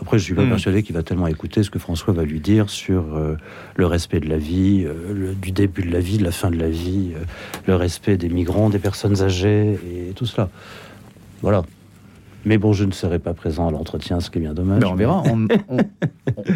Après, 0.00 0.18
je 0.18 0.24
suis 0.24 0.34
pas 0.34 0.44
hmm. 0.44 0.50
persuadé 0.50 0.82
qu'il 0.82 0.94
va 0.94 1.02
tellement 1.02 1.26
écouter 1.26 1.62
ce 1.64 1.70
que 1.70 1.78
François 1.80 2.14
va 2.14 2.22
lui 2.22 2.40
dire 2.40 2.70
sur 2.70 3.16
euh, 3.16 3.36
le 3.74 3.86
respect 3.86 4.20
de 4.20 4.28
la 4.28 4.38
vie, 4.38 4.84
euh, 4.86 5.32
du 5.34 5.50
début 5.50 5.82
de 5.82 5.90
la 5.90 6.00
vie, 6.00 6.18
de 6.18 6.24
la 6.24 6.30
fin 6.30 6.50
de 6.50 6.56
la 6.56 6.68
vie, 6.68 7.12
le 7.66 7.74
respect 7.74 8.16
des 8.16 8.28
migrants, 8.28 8.70
des 8.70 8.78
personnes 8.78 9.22
âgées 9.22 9.72
et 9.72 10.12
tout 10.14 10.26
cela. 10.26 10.48
Voilà. 11.42 11.64
Mais 12.48 12.56
bon, 12.56 12.72
je 12.72 12.84
ne 12.84 12.92
serai 12.92 13.18
pas 13.18 13.34
présent 13.34 13.68
à 13.68 13.70
l'entretien, 13.70 14.20
ce 14.20 14.30
qui 14.30 14.38
est 14.38 14.40
bien 14.40 14.54
dommage. 14.54 14.82
on 14.82 14.94
verra. 14.94 15.22
On, 15.26 15.46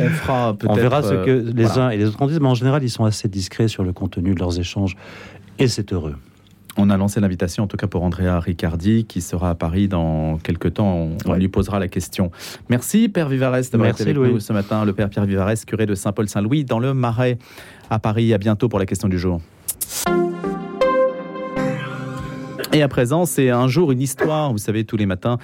fera 0.08 0.54
peut-être. 0.54 0.70
On 0.70 0.74
verra 0.74 1.02
ce 1.02 1.10
que 1.22 1.30
euh, 1.30 1.52
les 1.54 1.76
uns 1.76 1.90
et 1.90 1.98
les 1.98 2.06
autres 2.06 2.22
en 2.22 2.26
disent. 2.28 2.40
Mais 2.40 2.48
en 2.48 2.54
général, 2.54 2.82
ils 2.82 2.88
sont 2.88 3.04
assez 3.04 3.28
discrets 3.28 3.68
sur 3.68 3.84
le 3.84 3.92
contenu 3.92 4.34
de 4.34 4.40
leurs 4.40 4.58
échanges. 4.58 4.96
Et 5.58 5.68
c'est 5.68 5.92
heureux. 5.92 6.14
On 6.78 6.88
a 6.88 6.96
lancé 6.96 7.20
l'invitation, 7.20 7.64
en 7.64 7.66
tout 7.66 7.76
cas 7.76 7.88
pour 7.88 8.02
Andrea 8.04 8.40
Riccardi, 8.40 9.04
qui 9.04 9.20
sera 9.20 9.50
à 9.50 9.54
Paris 9.54 9.86
dans 9.86 10.38
quelques 10.38 10.72
temps. 10.72 11.10
On, 11.26 11.34
lui 11.34 11.48
posera 11.48 11.78
la 11.78 11.88
question. 11.88 12.30
Merci, 12.70 13.10
Père 13.10 13.28
Vivares, 13.28 13.60
d'avoir 13.70 13.90
été 13.90 14.02
avec 14.04 14.16
nous 14.16 14.40
ce 14.40 14.54
matin. 14.54 14.86
Le 14.86 14.94
Père 14.94 15.10
Pierre 15.10 15.26
Vivares, 15.26 15.66
curé 15.66 15.84
de 15.84 15.94
Saint-Paul-Saint-Louis, 15.94 16.64
dans 16.64 16.78
le 16.78 16.94
Marais, 16.94 17.36
à 17.90 17.98
Paris. 17.98 18.32
À 18.32 18.38
bientôt 18.38 18.70
pour 18.70 18.78
la 18.78 18.86
question 18.86 19.08
du 19.10 19.18
jour. 19.18 19.42
Et 22.75 22.81
à 22.81 22.88
présent, 22.88 23.26
c'est 23.26 23.50
un 23.50 23.69
jour, 23.69 23.93
une 23.93 24.00
histoire. 24.00 24.50
Vous 24.50 24.57
savez, 24.57 24.85
tous 24.85 24.97
les 24.97 25.05
matins, 25.05 25.37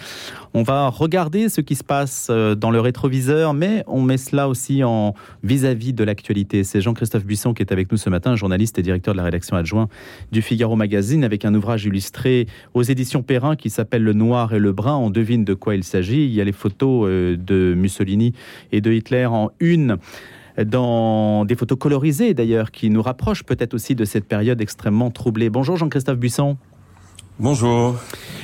on 0.54 0.62
va 0.62 0.88
regarder 0.88 1.50
ce 1.50 1.60
qui 1.60 1.74
se 1.74 1.84
passe 1.84 2.28
euh, 2.30 2.54
dans 2.54 2.70
le 2.70 2.80
rétroviseur, 2.80 3.52
mais 3.52 3.84
on 3.86 4.00
met 4.00 4.16
cela 4.16 4.48
aussi 4.48 4.82
en 4.82 5.14
vis-à-vis 5.42 5.92
de 5.92 6.04
l'actualité. 6.04 6.64
C'est 6.64 6.80
Jean-Christophe 6.80 7.26
Buisson 7.26 7.52
qui 7.52 7.62
est 7.62 7.70
avec 7.70 7.92
nous 7.92 7.98
ce 7.98 8.08
matin, 8.08 8.34
journaliste 8.34 8.78
et 8.78 8.82
directeur 8.82 9.12
de 9.12 9.18
la 9.18 9.24
rédaction 9.24 9.58
adjoint 9.58 9.88
du 10.32 10.40
Figaro 10.40 10.74
Magazine, 10.74 11.22
avec 11.22 11.44
un 11.44 11.54
ouvrage 11.54 11.84
illustré 11.84 12.46
aux 12.72 12.82
éditions 12.82 13.22
Perrin 13.22 13.56
qui 13.56 13.68
s'appelle 13.68 14.04
Le 14.04 14.14
Noir 14.14 14.54
et 14.54 14.58
le 14.58 14.72
Brun. 14.72 14.96
On 14.96 15.10
devine 15.10 15.44
de 15.44 15.52
quoi 15.52 15.74
il 15.74 15.84
s'agit. 15.84 16.24
Il 16.24 16.32
y 16.32 16.40
a 16.40 16.44
les 16.44 16.52
photos 16.52 17.06
euh, 17.06 17.36
de 17.36 17.74
Mussolini 17.76 18.32
et 18.72 18.80
de 18.80 18.90
Hitler 18.90 19.26
en 19.26 19.50
une 19.60 19.98
dans 20.64 21.44
des 21.44 21.56
photos 21.56 21.78
colorisées 21.78 22.32
d'ailleurs, 22.32 22.70
qui 22.70 22.88
nous 22.88 23.02
rapprochent 23.02 23.44
peut-être 23.44 23.74
aussi 23.74 23.94
de 23.94 24.06
cette 24.06 24.24
période 24.24 24.62
extrêmement 24.62 25.10
troublée. 25.10 25.50
Bonjour 25.50 25.76
Jean-Christophe 25.76 26.18
Buisson. 26.18 26.56
Bonjour. 27.40 27.94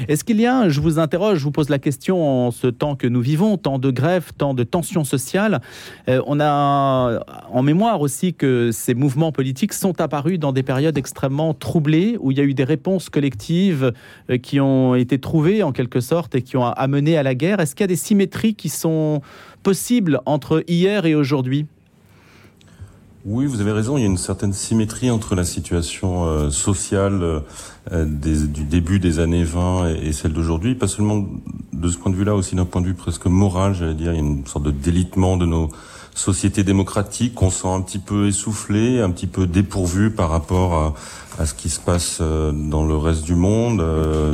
Est-ce 0.07 0.23
qu'il 0.23 0.41
y 0.41 0.47
a, 0.47 0.69
je 0.69 0.81
vous 0.81 1.01
interroge, 1.01 1.39
je 1.39 1.45
vous 1.45 1.51
pose 1.51 1.69
la 1.69 1.81
question 1.81 2.47
en 2.47 2.53
ce 2.53 2.69
temps 2.69 2.95
que 2.95 3.09
nous 3.09 3.21
vivons, 3.21 3.57
tant 3.57 3.81
de 3.81 3.91
grèves, 3.91 4.31
tant 4.39 4.55
de 4.55 4.63
tensions 4.63 5.03
sociales, 5.03 5.61
euh, 6.09 6.23
on 6.29 6.39
a 6.39 7.21
en 7.51 7.63
mémoire 7.65 8.01
aussi 8.01 8.35
que 8.35 8.71
ces 8.73 8.95
mouvements 8.95 9.33
politiques 9.33 9.73
sont 9.73 10.01
apparus 10.01 10.39
dans 10.39 10.53
des 10.53 10.63
périodes 10.63 10.97
extrêmement 10.97 11.55
troublées, 11.55 12.17
où 12.21 12.31
il 12.31 12.39
y 12.39 12.41
a 12.41 12.45
eu 12.45 12.55
des 12.55 12.63
réponses 12.63 13.11
collectives 13.11 13.93
euh, 14.31 14.39
qui 14.39 14.61
ont 14.61 14.95
été 14.95 15.19
trouvées 15.19 15.65
en 15.65 15.73
quelque 15.73 15.99
sorte 15.99 16.37
et 16.37 16.43
qui 16.43 16.57
ont 16.57 16.65
amené 16.65 17.17
à 17.17 17.25
la 17.25 17.35
guerre. 17.35 17.59
Est-ce 17.59 17.75
qu'il 17.75 17.83
y 17.83 17.85
a 17.85 17.89
des 17.89 17.97
symétries 17.97 18.55
qui 18.55 18.69
sont 18.69 19.23
possibles 19.65 20.21
entre 20.25 20.63
hier 20.69 21.05
et 21.05 21.17
aujourd'hui? 21.17 21.67
Oui, 23.27 23.47
vous 23.47 23.63
avez 23.63 23.73
raison. 23.73 23.97
Il 23.97 24.03
y 24.03 24.05
a 24.05 24.09
une 24.09 24.19
certaine 24.19 24.53
symétrie 24.53 25.11
entre 25.11 25.35
la 25.35 25.45
situation 25.45 26.27
euh, 26.27 26.51
sociale 26.51 27.43
euh, 27.91 28.05
du 28.05 28.65
début 28.65 28.99
des 28.99 29.19
années 29.19 29.45
20 29.45 29.95
et, 30.03 30.13
celle 30.13 30.35
d'aujourd'hui. 30.35 30.75
Pas 30.75 30.89
seulement 30.89 31.25
de 31.73 31.89
ce 31.89 31.97
point 31.97 32.13
de 32.13 32.17
vue-là, 32.17 32.35
aussi 32.35 32.55
d'un 32.55 32.67
point 32.67 32.83
de 32.83 32.87
vue 32.87 32.95
presque 32.95 33.25
moral, 33.25 33.75
j'allais 33.75 33.95
dire. 33.95 34.13
Il 34.13 34.17
y 34.17 34.19
a 34.19 34.21
une 34.21 34.47
sorte 34.47 34.67
de 34.67 34.71
délitement 34.71 35.39
de 35.39 35.47
nos 35.47 35.71
sociétés 36.15 36.65
démocratiques 36.65 37.35
qu'on 37.35 37.49
sent 37.49 37.69
un 37.69 37.81
petit 37.81 37.99
peu 37.99 38.27
essoufflé, 38.29 39.01
un 39.01 39.11
petit 39.11 39.27
peu 39.27 39.47
dépourvu 39.47 40.11
par 40.11 40.29
rapport 40.29 40.95
à, 41.39 41.47
ce 41.47 41.55
qui 41.55 41.71
se 41.71 41.81
passe 41.81 42.19
euh, 42.21 42.53
dans 42.53 42.85
le 42.85 42.97
reste 42.97 43.25
du 43.25 43.35
monde, 43.35 43.83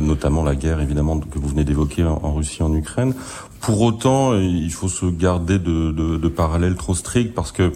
notamment 0.01 0.43
la 0.43 0.55
guerre 0.55 0.81
évidemment 0.81 1.17
que 1.17 1.39
vous 1.39 1.47
venez 1.47 1.63
d'évoquer 1.63 2.03
en, 2.03 2.33
Russie, 2.35 2.61
en 2.61 2.73
Ukraine. 2.73 3.13
Pour 3.61 3.81
autant, 3.81 4.35
il 4.35 4.71
faut 4.73 4.89
se 4.89 5.05
garder 5.05 5.59
de, 5.59 5.91
de, 5.91 6.17
de 6.17 6.27
parallèles 6.27 6.75
trop 6.75 6.93
stricts 6.93 7.33
parce 7.33 7.53
que 7.53 7.71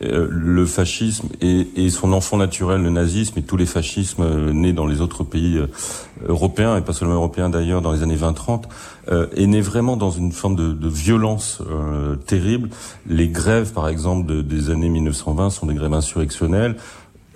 le 0.00 0.64
fascisme 0.64 1.28
et, 1.40 1.90
son 1.90 2.12
enfant 2.12 2.36
naturel, 2.36 2.82
le 2.82 2.90
nazisme, 2.90 3.38
et 3.38 3.42
tous 3.42 3.56
les 3.56 3.66
fascismes 3.66 4.50
nés 4.52 4.72
dans 4.72 4.86
les 4.86 5.00
autres 5.00 5.24
pays 5.24 5.60
européens, 6.26 6.76
et 6.76 6.80
pas 6.80 6.92
seulement 6.92 7.14
européens 7.14 7.50
d'ailleurs, 7.50 7.82
dans 7.82 7.92
les 7.92 8.02
années 8.02 8.16
20-30, 8.16 8.64
est 9.10 9.46
né 9.46 9.60
vraiment 9.60 9.96
dans 9.96 10.10
une 10.10 10.32
forme 10.32 10.56
de, 10.56 10.88
violence 10.88 11.62
terrible. 12.26 12.70
Les 13.06 13.28
grèves, 13.28 13.72
par 13.72 13.88
exemple, 13.88 14.42
des 14.42 14.70
années 14.70 14.88
1920 14.88 15.50
sont 15.50 15.66
des 15.66 15.74
grèves 15.74 15.92
insurrectionnelles. 15.92 16.76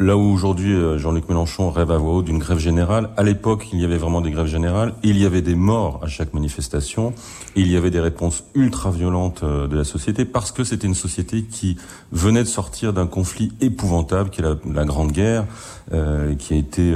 Là 0.00 0.16
où 0.16 0.22
aujourd'hui 0.22 0.72
euh, 0.72 0.98
Jean-Luc 0.98 1.28
Mélenchon 1.28 1.70
rêve 1.70 1.92
à 1.92 1.98
voix 1.98 2.14
haute 2.14 2.24
d'une 2.24 2.38
grève 2.38 2.58
générale, 2.58 3.10
à 3.16 3.22
l'époque 3.22 3.68
il 3.72 3.80
y 3.80 3.84
avait 3.84 3.96
vraiment 3.96 4.20
des 4.20 4.32
grèves 4.32 4.48
générales, 4.48 4.92
il 5.04 5.16
y 5.16 5.24
avait 5.24 5.40
des 5.40 5.54
morts 5.54 6.00
à 6.02 6.08
chaque 6.08 6.34
manifestation, 6.34 7.12
il 7.54 7.70
y 7.70 7.76
avait 7.76 7.92
des 7.92 8.00
réponses 8.00 8.42
ultra 8.56 8.90
violentes 8.90 9.44
euh, 9.44 9.68
de 9.68 9.76
la 9.76 9.84
société 9.84 10.24
parce 10.24 10.50
que 10.50 10.64
c'était 10.64 10.88
une 10.88 10.96
société 10.96 11.44
qui 11.44 11.76
venait 12.10 12.42
de 12.42 12.48
sortir 12.48 12.92
d'un 12.92 13.06
conflit 13.06 13.52
épouvantable 13.60 14.30
qui 14.30 14.40
est 14.40 14.44
la, 14.44 14.84
Grande 14.84 15.12
Guerre, 15.12 15.46
euh, 15.92 16.34
qui 16.34 16.54
a 16.54 16.56
été 16.56 16.92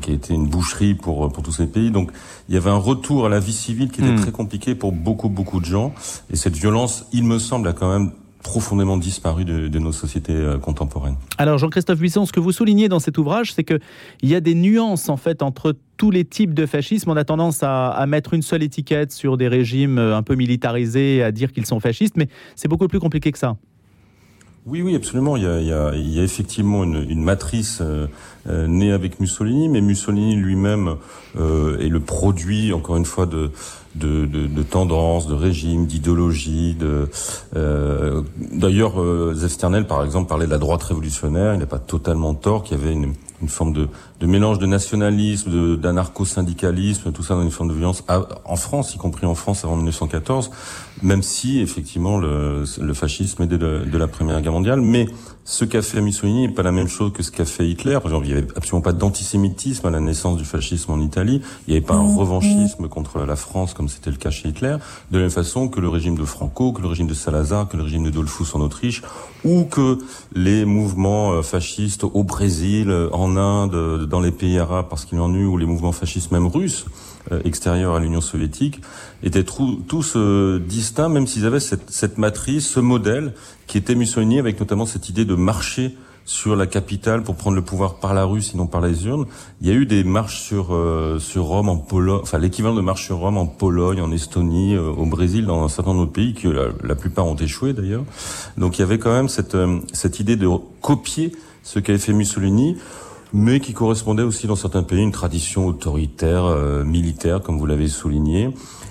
qui 0.00 0.12
a 0.12 0.14
été 0.14 0.32
une 0.32 0.46
boucherie 0.46 0.94
pour 0.94 1.32
pour 1.32 1.42
tous 1.42 1.52
ces 1.52 1.66
pays. 1.66 1.90
Donc 1.90 2.12
il 2.48 2.54
y 2.54 2.58
avait 2.58 2.70
un 2.70 2.76
retour 2.76 3.26
à 3.26 3.28
la 3.28 3.40
vie 3.40 3.52
civile 3.52 3.90
qui 3.90 4.00
était 4.00 4.12
hmm. 4.12 4.20
très 4.20 4.32
compliqué 4.32 4.76
pour 4.76 4.92
beaucoup 4.92 5.28
beaucoup 5.28 5.58
de 5.58 5.66
gens 5.66 5.92
et 6.32 6.36
cette 6.36 6.54
violence, 6.54 7.06
il 7.12 7.24
me 7.24 7.40
semble, 7.40 7.66
a 7.66 7.72
quand 7.72 7.90
même 7.90 8.12
profondément 8.42 8.96
disparu 8.96 9.44
de, 9.44 9.78
nos 9.78 9.92
sociétés 9.92 10.34
euh, 10.34 10.58
contemporaines. 10.58 11.16
Alors 11.38 11.58
Jean-Christophe 11.58 11.98
Buisson, 11.98 12.24
ce 12.26 12.32
que 12.32 12.40
vous 12.40 12.52
soulignez 12.52 12.88
dans 12.88 13.00
cet 13.00 13.18
ouvrage, 13.18 13.52
c'est 13.52 13.64
qu'il 13.64 13.80
y 14.22 14.34
a 14.34 14.40
des 14.40 14.54
nuances 14.54 15.08
en 15.08 15.16
fait 15.16 15.42
entre 15.42 15.74
tous 15.96 16.10
les 16.10 16.24
types 16.24 16.54
de 16.54 16.64
fascisme. 16.66 17.10
On 17.10 17.16
a 17.16 17.24
tendance 17.24 17.60
à, 17.62 18.04
mettre 18.06 18.34
une 18.34 18.42
seule 18.42 18.62
étiquette 18.62 19.12
sur 19.12 19.36
des 19.36 19.48
régimes 19.48 19.98
euh, 19.98 20.16
un 20.16 20.22
peu 20.22 20.34
militarisés, 20.34 21.22
à 21.22 21.32
dire 21.32 21.52
qu'ils 21.52 21.66
sont 21.66 21.80
fascistes, 21.80 22.16
mais 22.16 22.28
c'est 22.54 22.68
beaucoup 22.68 22.88
plus 22.88 23.00
compliqué 23.00 23.32
que 23.32 23.38
ça. 23.38 23.56
Oui, 24.68 24.82
oui, 24.82 24.94
absolument. 24.94 25.36
Il 25.36 25.44
y 25.44 25.72
a, 25.72 26.22
effectivement 26.22 26.84
une, 26.84 27.22
matrice 27.22 27.80
euh, 27.80 28.06
née 28.66 28.92
avec 28.92 29.18
Mussolini, 29.18 29.68
mais 29.68 29.80
Mussolini 29.80 30.36
lui-même 30.36 30.96
est 31.36 31.88
le 31.88 32.00
produit, 32.00 32.72
encore 32.72 32.96
une 32.96 33.06
fois, 33.06 33.24
de, 33.26 33.50
de, 33.94 34.26
de, 34.26 34.62
tendances, 34.62 35.26
de 35.26 35.34
régimes, 35.34 35.86
d'idéologies. 35.86 36.76
Euh, 37.56 38.22
D'ailleurs, 38.52 39.00
euh, 39.00 39.34
Zesternel, 39.34 39.86
par 39.86 40.04
exemple, 40.04 40.28
parlait 40.28 40.46
de 40.46 40.50
la 40.50 40.58
droite 40.58 40.82
révolutionnaire. 40.82 41.54
Il 41.54 41.60
n'a 41.60 41.66
pas 41.66 41.78
totalement 41.78 42.34
tort 42.34 42.62
qu'il 42.62 42.78
y 42.78 42.80
avait 42.80 42.92
une, 42.92 43.14
une 43.42 43.48
forme 43.48 43.72
de, 43.72 44.17
de, 44.20 44.26
mélange 44.26 44.58
de 44.58 44.66
nationalisme, 44.66 45.76
d'anarcho-syndicalisme, 45.76 47.12
tout 47.12 47.22
ça 47.22 47.34
dans 47.34 47.42
une 47.42 47.50
forme 47.50 47.70
de 47.70 47.74
violence 47.74 48.04
en 48.44 48.56
France, 48.56 48.94
y 48.94 48.98
compris 48.98 49.26
en 49.26 49.34
France 49.34 49.64
avant 49.64 49.76
1914, 49.76 50.50
même 51.02 51.22
si 51.22 51.60
effectivement 51.60 52.18
le, 52.18 52.64
le 52.80 52.94
fascisme 52.94 53.42
est 53.42 53.46
de, 53.46 53.56
de, 53.56 53.98
la 53.98 54.08
Première 54.08 54.40
Guerre 54.40 54.52
mondiale. 54.52 54.80
Mais 54.80 55.06
ce 55.44 55.64
qu'a 55.64 55.82
fait 55.82 56.00
Mussolini 56.00 56.46
n'est 56.46 56.52
pas 56.52 56.62
la 56.62 56.72
même 56.72 56.88
chose 56.88 57.12
que 57.12 57.22
ce 57.22 57.30
qu'a 57.30 57.44
fait 57.44 57.68
Hitler. 57.68 57.94
Par 57.94 58.06
exemple, 58.06 58.26
il 58.26 58.32
n'y 58.32 58.38
avait 58.38 58.48
absolument 58.56 58.82
pas 58.82 58.92
d'antisémitisme 58.92 59.86
à 59.86 59.90
la 59.90 60.00
naissance 60.00 60.36
du 60.36 60.44
fascisme 60.44 60.92
en 60.92 61.00
Italie. 61.00 61.40
Il 61.66 61.70
n'y 61.70 61.76
avait 61.76 61.86
pas 61.86 61.94
un 61.94 62.16
revanchisme 62.16 62.88
contre 62.88 63.20
la 63.20 63.36
France 63.36 63.74
comme 63.74 63.88
c'était 63.88 64.10
le 64.10 64.16
cas 64.16 64.30
chez 64.30 64.48
Hitler. 64.48 64.76
De 65.10 65.18
la 65.18 65.24
même 65.24 65.30
façon 65.30 65.68
que 65.68 65.80
le 65.80 65.88
régime 65.88 66.16
de 66.16 66.24
Franco, 66.24 66.72
que 66.72 66.82
le 66.82 66.88
régime 66.88 67.06
de 67.06 67.14
Salazar, 67.14 67.68
que 67.68 67.76
le 67.76 67.84
régime 67.84 68.04
de 68.04 68.10
Dollfuss 68.10 68.54
en 68.54 68.60
Autriche, 68.60 69.02
ou 69.44 69.64
que 69.64 69.98
les 70.34 70.64
mouvements 70.64 71.32
euh, 71.32 71.42
fascistes 71.42 72.04
au 72.04 72.24
Brésil, 72.24 72.92
en 73.12 73.36
Inde, 73.36 74.07
dans 74.08 74.20
les 74.20 74.32
pays 74.32 74.58
arabes, 74.58 74.86
parce 74.88 75.04
qu'il 75.04 75.18
y 75.18 75.20
en 75.20 75.32
a 75.32 75.36
eu, 75.36 75.44
ou 75.44 75.56
les 75.56 75.66
mouvements 75.66 75.92
fascistes 75.92 76.32
même 76.32 76.46
russes, 76.46 76.86
euh, 77.30 77.40
extérieurs 77.44 77.94
à 77.94 78.00
l'Union 78.00 78.20
soviétique, 78.20 78.80
étaient 79.22 79.44
tous 79.44 80.14
euh, 80.16 80.58
distincts, 80.58 81.08
même 81.08 81.26
s'ils 81.26 81.44
avaient 81.46 81.60
cette, 81.60 81.90
cette, 81.90 82.18
matrice, 82.18 82.66
ce 82.66 82.80
modèle, 82.80 83.34
qui 83.66 83.76
était 83.76 83.94
Mussolini, 83.94 84.38
avec 84.38 84.58
notamment 84.58 84.86
cette 84.86 85.08
idée 85.08 85.24
de 85.24 85.34
marcher 85.34 85.94
sur 86.24 86.56
la 86.56 86.66
capitale 86.66 87.22
pour 87.22 87.36
prendre 87.36 87.56
le 87.56 87.62
pouvoir 87.62 87.96
par 87.96 88.12
la 88.12 88.24
rue, 88.24 88.42
sinon 88.42 88.66
par 88.66 88.80
les 88.80 89.06
urnes. 89.06 89.26
Il 89.60 89.68
y 89.68 89.70
a 89.70 89.74
eu 89.74 89.86
des 89.86 90.04
marches 90.04 90.40
sur 90.42 90.74
euh, 90.74 91.18
sur 91.18 91.44
Rome 91.44 91.70
en 91.70 91.76
Pologne, 91.78 92.20
enfin 92.22 92.38
l'équivalent 92.38 92.74
de 92.74 92.82
marches 92.82 93.06
sur 93.06 93.16
Rome 93.16 93.38
en 93.38 93.46
Pologne, 93.46 94.00
en 94.02 94.12
Estonie, 94.12 94.76
au 94.76 95.06
Brésil, 95.06 95.46
dans 95.46 95.64
un 95.64 95.68
certain 95.68 95.94
nombre 95.94 96.06
de 96.06 96.12
pays 96.12 96.34
que 96.34 96.48
la, 96.48 96.94
plupart 96.94 97.26
ont 97.26 97.36
échoué 97.36 97.72
d'ailleurs. 97.72 98.04
Donc 98.58 98.78
il 98.78 98.82
y 98.82 98.84
avait 98.84 98.98
quand 98.98 99.12
même 99.12 99.28
cette 99.28 99.56
cette 99.94 100.20
idée 100.20 100.36
de 100.36 100.48
copier 100.82 101.32
ce 101.62 101.78
qu'avait 101.78 101.98
fait 101.98 102.12
Mussolini 102.12 102.76
mais 103.32 103.60
qui 103.60 103.72
correspondait 103.72 104.22
aussi 104.22 104.46
dans 104.46 104.56
certains 104.56 104.82
pays 104.82 105.00
à 105.00 105.02
une 105.02 105.12
tradition 105.12 105.66
autoritaire, 105.66 106.44
militaire, 106.84 107.42
comme 107.42 107.58
vous 107.58 107.66
l'avez 107.66 107.88
souligné. 107.88 108.50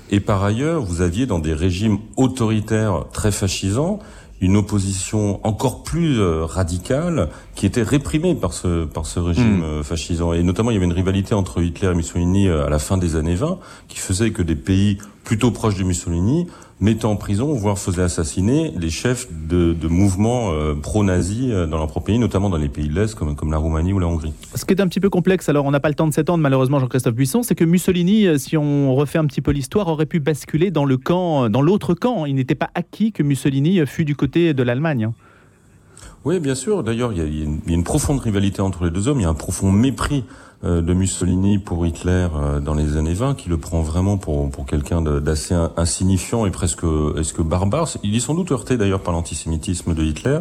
Et 0.10 0.20
par 0.20 0.44
ailleurs, 0.44 0.84
vous 0.84 1.02
aviez 1.02 1.26
dans 1.26 1.40
des 1.40 1.54
régimes 1.54 1.98
autoritaires 2.16 3.06
très 3.12 3.32
fascisants, 3.32 4.00
une 4.40 4.56
opposition 4.56 5.46
encore 5.46 5.84
plus 5.84 6.20
euh, 6.20 6.46
radicale 6.46 7.30
qui 7.56 7.66
était 7.66 7.82
réprimée 7.82 8.36
par 8.36 8.54
ce 8.54 8.86
par 8.86 9.06
ce 9.06 9.20
régime 9.20 9.64
euh, 9.64 9.84
fascisant 9.84 10.34
et 10.34 10.44
notamment 10.44 10.70
il 10.70 10.76
y 10.76 10.78
avait 10.78 10.86
une 10.86 10.94
rivalité 10.94 11.34
entre 11.34 11.62
Hitler 11.62 11.90
et 11.90 11.96
Mussolini 11.96 12.48
euh, 12.48 12.68
à 12.68 12.70
la 12.70 12.78
fin 12.80 12.98
des 12.98 13.16
années 13.16 13.36
20 13.36 13.58
qui 13.88 13.98
faisait 13.98 14.32
que 14.32 14.44
des 14.44 14.56
pays 14.56 15.00
plutôt 15.24 15.52
proches 15.52 15.76
de 15.76 15.84
Mussolini 15.84 16.48
mettaient 16.80 17.06
en 17.06 17.16
prison, 17.16 17.54
voire 17.54 17.78
faisaient 17.78 18.04
assassiner 18.04 18.72
les 18.78 18.90
chefs 18.90 19.28
de, 19.32 19.76
mouvements 19.88 20.52
euh, 20.52 20.76
pro-nazis 20.76 21.50
euh, 21.50 21.66
dans 21.66 21.78
leur 21.78 21.88
propre 21.88 22.08
pays, 22.08 22.20
notamment 22.20 22.50
dans 22.50 22.58
les 22.58 22.70
pays 22.70 22.88
de 22.88 22.94
l'Est 22.94 23.16
comme, 23.16 23.36
comme 23.36 23.52
la 23.52 23.58
Roumanie 23.58 23.94
ou 23.94 24.00
la 24.00 24.08
Hongrie. 24.08 24.34
Ce 24.54 24.66
qui 24.66 24.74
est 24.74 24.82
un 24.82 24.88
petit 24.88 25.00
peu 25.00 25.10
complexe, 25.10 25.50
alors 25.50 25.66
on 25.66 25.72
n'a 25.72 25.80
pas 25.80 25.90
le 25.90 25.96
temps 25.96 26.08
de 26.08 26.14
s'étendre 26.14 26.44
malheureusement 26.44 26.80
Jean-Christophe 26.80 27.16
Buisson, 27.16 27.42
c'est 27.42 27.56
que 27.56 27.66
Mussolini, 27.66 28.28
euh, 28.28 28.38
si 28.38 28.58
on 28.58 28.94
refait 28.96 29.18
un 29.18 29.26
petit 29.26 29.42
peu 29.42 29.52
l'histoire, 29.52 29.88
aurait 29.88 30.06
pu 30.06 30.20
basculer 30.20 30.72
dans 30.72 30.86
le 30.86 30.98
camp, 30.98 31.50
dans 31.50 31.62
l'autre 31.62 31.94
camp. 31.94 32.26
Il 32.26 32.36
n'était 32.36 32.56
pas 32.56 32.70
acquis 32.76 33.12
que 33.12 33.24
Mussolini 33.24 33.86
fût 33.86 34.06
du 34.06 34.16
côté 34.16 34.54
de 34.54 34.64
l'Allemagne. 34.64 35.12
Oui, 36.26 36.40
bien 36.40 36.56
sûr. 36.56 36.84
D'ailleurs, 36.84 37.14
il 37.14 37.20
y, 37.20 37.44
a 37.44 37.74
une 37.74 37.84
profonde 37.84 38.20
rivalité 38.20 38.62
entre 38.62 38.86
les 38.86 38.92
deux 38.92 39.08
hommes. 39.08 39.20
Il 39.20 39.24
y 39.24 39.28
a 39.28 39.30
un 39.30 39.34
profond 39.34 39.72
mépris 39.72 40.26
euh, 40.64 40.82
de 40.82 40.92
Mussolini 40.92 41.60
pour 41.60 41.86
Hitler 41.86 42.28
euh, 42.36 42.60
dans 42.60 42.74
les 42.74 42.98
années 42.98 43.14
20, 43.14 43.36
qui 43.36 43.48
le 43.48 43.58
prend 43.58 43.84
vraiment 43.84 44.18
pour, 44.18 44.50
pour 44.50 44.66
quelqu'un 44.66 45.04
d'assez 45.04 45.54
insignifiant 45.78 46.48
et 46.48 46.50
presque, 46.50 46.84
est-ce 47.16 47.32
que 47.32 47.44
barbare. 47.44 47.88
Il 48.02 48.16
est 48.16 48.20
sans 48.20 48.34
doute 48.34 48.52
heurté 48.52 48.76
d'ailleurs 48.76 49.04
par 49.04 49.14
l'antisémitisme 49.14 49.94
de 49.94 50.04
Hitler. 50.04 50.40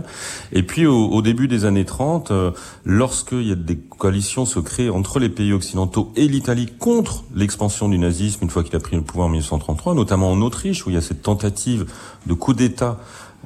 Et 0.53 0.63
puis 0.63 0.87
au, 0.87 1.21
début 1.21 1.49
des 1.49 1.67
années 1.67 1.85
30, 1.85 2.31
euh, 2.31 2.51
lorsqu'il 2.87 3.47
y 3.47 3.53
a 3.53 3.57
des 3.57 3.77
coalitions 3.77 4.47
se 4.47 4.59
créent 4.59 4.89
entre 4.89 5.19
les 5.19 5.29
pays 5.29 5.53
occidentaux 5.53 6.11
et 6.17 6.27
l'Italie 6.29 6.67
contre 6.79 7.25
l'expansion 7.35 7.91
du 7.91 7.99
nazisme 7.99 8.45
une 8.45 8.51
fois 8.51 8.65
qu'il 8.65 8.75
a 8.75 8.81
pris 8.81 8.97
le 8.97 9.03
pouvoir 9.03 9.27
en 9.27 9.31
1933, 9.33 9.95
notamment 9.95 10.33
en 10.33 10.41
Autriche 10.41 10.87
où 10.87 10.91
il 10.91 10.95
y 10.95 10.99
a 10.99 11.03
cette 11.03 11.21
tentative 11.21 11.85
de 12.27 12.33
coup 12.33 12.55
d'État 12.55 12.99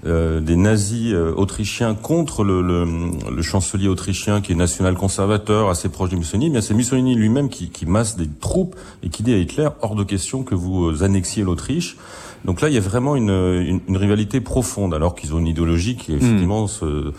euh, 0.06 0.40
des 0.40 0.56
nazis 0.56 1.12
euh, 1.12 1.34
autrichiens 1.36 1.94
contre 1.94 2.42
le, 2.42 2.62
le, 2.62 2.86
le, 3.30 3.42
chancelier 3.42 3.86
autrichien 3.86 4.40
qui 4.40 4.52
est 4.52 4.54
national-conservateur, 4.54 5.68
assez 5.68 5.90
proche 5.90 6.08
de 6.08 6.16
Mussolini, 6.16 6.46
eh 6.46 6.50
bien 6.50 6.60
c'est 6.62 6.72
Mussolini 6.72 7.14
lui-même 7.14 7.50
qui, 7.50 7.68
qui, 7.68 7.84
masse 7.84 8.16
des 8.16 8.28
troupes 8.40 8.76
et 9.02 9.10
qui 9.10 9.22
dit 9.22 9.34
à 9.34 9.36
Hitler 9.36 9.68
hors 9.82 9.94
de 9.94 10.04
question 10.04 10.42
que 10.42 10.54
vous 10.54 10.86
euh, 10.86 11.02
annexiez 11.02 11.42
l'Autriche. 11.42 11.98
Donc 12.46 12.62
là, 12.62 12.68
il 12.68 12.74
y 12.74 12.78
a 12.78 12.80
vraiment 12.80 13.14
une, 13.14 13.28
une, 13.28 13.80
une 13.86 13.96
rivalité 13.98 14.40
profonde, 14.40 14.94
alors 14.94 15.14
qu'ils 15.14 15.34
ont 15.34 15.38
une 15.38 15.46
idéologie 15.46 15.96
qui 15.96 16.14
effectivement 16.14 16.64
hmm. 16.64 17.12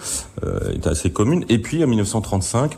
est 0.73 0.87
assez 0.87 1.11
commune. 1.11 1.45
Et 1.47 1.59
puis 1.59 1.83
en 1.83 1.87
1935, 1.87 2.75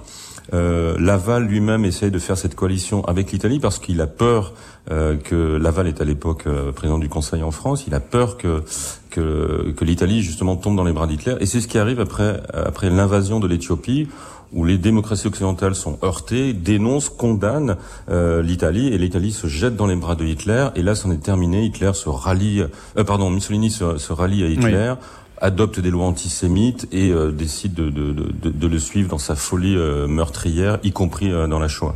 euh, 0.54 0.96
Laval 1.00 1.46
lui-même 1.46 1.86
essaye 1.86 2.12
de 2.12 2.20
faire 2.20 2.38
cette 2.38 2.56
coalition 2.56 3.06
avec 3.06 3.32
l'Italie 3.32 3.60
parce 3.60 3.80
qu'il 3.80 4.02
a 4.02 4.08
peur 4.08 4.54
euh, 4.92 5.16
que 5.16 5.58
Laval 5.58 5.88
est 5.88 6.02
à 6.02 6.06
l'époque 6.06 6.44
euh, 6.48 6.72
président 6.72 7.00
du 7.00 7.08
Conseil 7.08 7.44
en 7.44 7.52
France. 7.52 7.86
Il 7.88 7.94
a 7.94 8.00
peur 8.00 8.38
que 8.38 8.64
que, 9.10 9.72
que 9.78 9.86
l'Italie 9.86 10.24
justement 10.24 10.56
tombe 10.56 10.76
dans 10.76 10.84
les 10.84 10.92
bras 10.92 11.08
d'Hitler. 11.08 11.36
Et 11.40 11.46
c'est 11.46 11.62
ce 11.62 11.68
qui 11.68 11.78
arrive 11.78 12.00
après 12.00 12.42
après 12.54 12.90
l'invasion 12.90 13.40
de 13.40 13.48
l'Éthiopie 13.48 14.08
où 14.52 14.66
les 14.66 14.78
démocraties 14.78 15.26
occidentales 15.26 15.74
sont 15.74 15.98
heurtées, 16.04 16.54
dénoncent, 16.54 17.10
condamnent 17.10 17.76
l'Italie, 18.08 18.90
et 18.90 19.00
l'Italie 19.00 19.32
se 19.32 19.48
jette 19.48 19.76
dans 19.76 19.88
les 19.88 19.96
bras 19.96 20.14
de 20.14 20.26
Hitler, 20.26 20.68
et 20.76 20.84
là 20.84 20.94
c'en 20.94 21.10
est 21.10 21.24
terminé, 21.24 21.66
Hitler 21.66 21.90
se 21.96 22.08
rallie, 22.08 22.62
pardon, 23.08 23.32
Mussolini 23.32 23.72
se, 23.72 23.98
se, 23.98 24.14
rallie 24.14 24.44
à 24.44 24.48
Hitler, 24.50 24.94
adopte 25.40 25.80
des 25.80 25.90
lois 25.90 26.06
antisémites 26.06 26.88
et 26.92 27.12
euh, 27.12 27.32
décide 27.32 27.74
de, 27.74 27.90
de, 27.90 28.12
de, 28.12 28.50
de, 28.50 28.68
le 28.68 28.80
suivre 28.80 29.10
dans 29.10 29.18
sa 29.18 29.36
folie 29.36 29.76
euh, 29.76 30.08
meurtrière, 30.08 30.80
y 30.84 30.92
compris 30.92 31.32
euh, 31.32 31.48
dans 31.48 31.60
la 31.60 31.68
Shoah. 31.68 31.96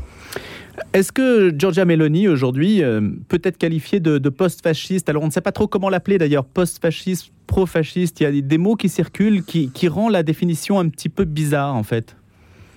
Est-ce 0.93 1.11
que 1.11 1.53
Giorgia 1.57 1.85
Meloni, 1.85 2.27
aujourd'hui, 2.27 2.83
peut 3.29 3.41
être 3.43 3.57
qualifiée 3.57 3.99
de, 3.99 4.29
post-fasciste? 4.29 5.09
Alors, 5.09 5.23
on 5.23 5.25
ne 5.25 5.31
sait 5.31 5.41
pas 5.41 5.51
trop 5.51 5.67
comment 5.67 5.89
l'appeler 5.89 6.19
d'ailleurs, 6.19 6.45
post-fasciste, 6.45 7.31
pro-fasciste. 7.47 8.19
Il 8.19 8.23
y 8.23 8.25
a 8.27 8.41
des 8.41 8.57
mots 8.59 8.75
qui 8.75 8.87
circulent 8.87 9.43
qui, 9.43 9.71
qui 9.71 9.87
rend 9.87 10.07
la 10.07 10.21
définition 10.21 10.79
un 10.79 10.87
petit 10.89 11.09
peu 11.09 11.25
bizarre, 11.25 11.75
en 11.75 11.81
fait. 11.81 12.15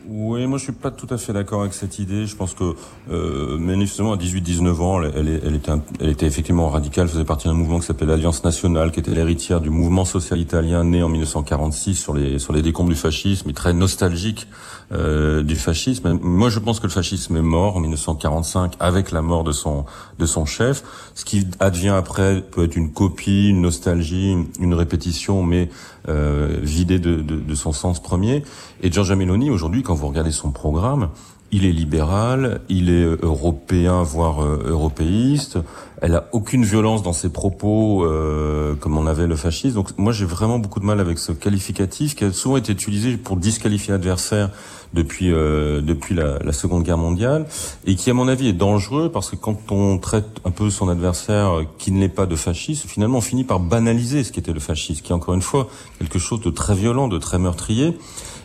Oui, 0.09 0.47
moi 0.47 0.59
je 0.59 0.65
suis 0.65 0.73
pas 0.73 0.91
tout 0.91 1.07
à 1.11 1.19
fait 1.19 1.33
d'accord 1.33 1.61
avec 1.61 1.75
cette 1.75 1.99
idée. 1.99 2.27
Je 2.27 2.35
pense 2.35 2.55
que 2.55 2.75
euh, 3.11 3.59
manifestement 3.59 4.15
à 4.15 4.17
18-19 4.17 4.81
ans, 4.81 5.03
elle, 5.03 5.41
elle, 5.45 5.55
était, 5.55 5.73
elle 6.01 6.09
était 6.09 6.27
effectivement 6.27 6.71
radicale, 6.71 7.07
faisait 7.07 7.25
partie 7.25 7.49
d'un 7.49 7.55
mouvement 7.55 7.81
qui 7.81 7.87
s'appelait 7.87 8.07
l'Alliance 8.07 8.43
nationale, 8.43 8.93
qui 8.93 9.01
était 9.01 9.11
l'héritière 9.11 9.61
du 9.61 9.69
mouvement 9.69 10.07
social 10.07 10.41
italien 10.41 10.85
né 10.85 11.03
en 11.03 11.11
1946 11.11 11.97
sur 11.97 12.15
les 12.15 12.39
sur 12.39 12.55
les 12.55 12.63
décombres 12.63 12.89
du 12.89 12.97
fascisme 12.97 13.51
et 13.51 13.53
très 13.53 13.75
nostalgique 13.75 14.49
euh, 14.93 15.43
du 15.43 15.55
fascisme. 15.55 16.19
Moi 16.23 16.49
je 16.49 16.59
pense 16.59 16.81
que 16.81 16.87
le 16.87 16.93
fascisme 16.93 17.37
est 17.37 17.43
mort 17.43 17.77
en 17.77 17.81
1945 17.81 18.73
avec 18.81 19.13
la 19.13 19.21
mort 19.21 19.45
de 19.45 19.53
son 19.53 19.85
de 20.19 20.27
son 20.27 20.47
chef. 20.47 20.83
Ce 21.15 21.27
qui 21.27 21.47
advient 21.61 21.91
après 21.91 22.41
peut 22.41 22.65
être 22.65 22.77
une 22.77 22.91
copie, 22.91 23.51
une 23.51 23.61
nostalgie, 23.61 24.35
une, 24.59 24.75
répétition, 24.75 25.43
mais 25.43 25.69
euh, 26.09 26.59
vidée 26.63 26.99
de, 26.99 27.17
de, 27.17 27.37
de 27.37 27.55
son 27.55 27.73
sens 27.73 28.03
premier. 28.03 28.43
Et 28.83 28.91
Giorgia 28.91 29.15
Meloni 29.15 29.51
aujourd'hui 29.51 29.83
quand 29.91 29.97
vous 29.97 30.07
regardez 30.07 30.31
son 30.31 30.53
programme, 30.53 31.09
il 31.51 31.67
est 31.67 31.73
libéral, 31.73 32.61
il 32.69 32.91
est 32.91 33.25
européen, 33.25 34.05
voire 34.05 34.41
euh, 34.41 34.63
européiste. 34.69 35.59
Elle 36.01 36.15
a 36.15 36.29
aucune 36.31 36.65
violence 36.65 37.03
dans 37.03 37.13
ses 37.13 37.29
propos, 37.29 38.05
euh, 38.05 38.77
comme 38.77 38.97
on 38.97 39.09
avait 39.09 39.27
le 39.27 39.35
fascisme. 39.35 39.75
Donc 39.75 39.99
moi, 39.99 40.13
j'ai 40.13 40.27
vraiment 40.27 40.61
beaucoup 40.61 40.79
de 40.79 40.85
mal 40.85 41.01
avec 41.01 41.19
ce 41.19 41.33
qualificatif 41.33 42.15
qui 42.15 42.23
a 42.23 42.33
souvent 42.33 42.57
été 42.57 42.71
utilisé 42.71 43.17
pour 43.17 43.37
disqualifier 43.37 43.91
l'adversaire 43.91 44.51
depuis 44.95 45.33
euh, 45.33 45.81
depuis 45.81 46.15
la, 46.15 46.53
Seconde 46.53 46.85
Guerre 46.85 46.97
mondiale 46.97 47.47
et 47.85 47.97
qui, 47.97 48.11
à 48.11 48.15
mon 48.15 48.29
avis, 48.29 48.47
est 48.47 48.53
dangereux 48.53 49.11
parce 49.13 49.31
que 49.31 49.35
quand 49.35 49.73
on 49.73 49.99
traite 49.99 50.39
un 50.45 50.53
peu 50.53 50.71
son 50.71 50.89
adversaire 50.89 51.65
qui 51.79 51.91
ne 51.91 51.99
l'est 51.99 52.09
pas 52.09 52.27
de 52.27 52.37
fasciste, 52.37 52.87
finalement, 52.87 53.19
on 53.19 53.23
finit 53.23 53.43
par 53.43 53.59
banaliser 53.59 54.23
ce 54.23 54.31
qu'était 54.31 54.53
le 54.53 54.61
fascisme, 54.61 55.03
qui 55.03 55.11
est 55.11 55.17
encore 55.17 55.35
une 55.35 55.43
fois 55.43 55.69
quelque 55.99 56.21
chose 56.21 56.43
de 56.43 56.51
très 56.51 56.77
violent, 56.77 57.09
de 57.09 57.19
très 57.19 57.41
meurtrier. 57.41 57.97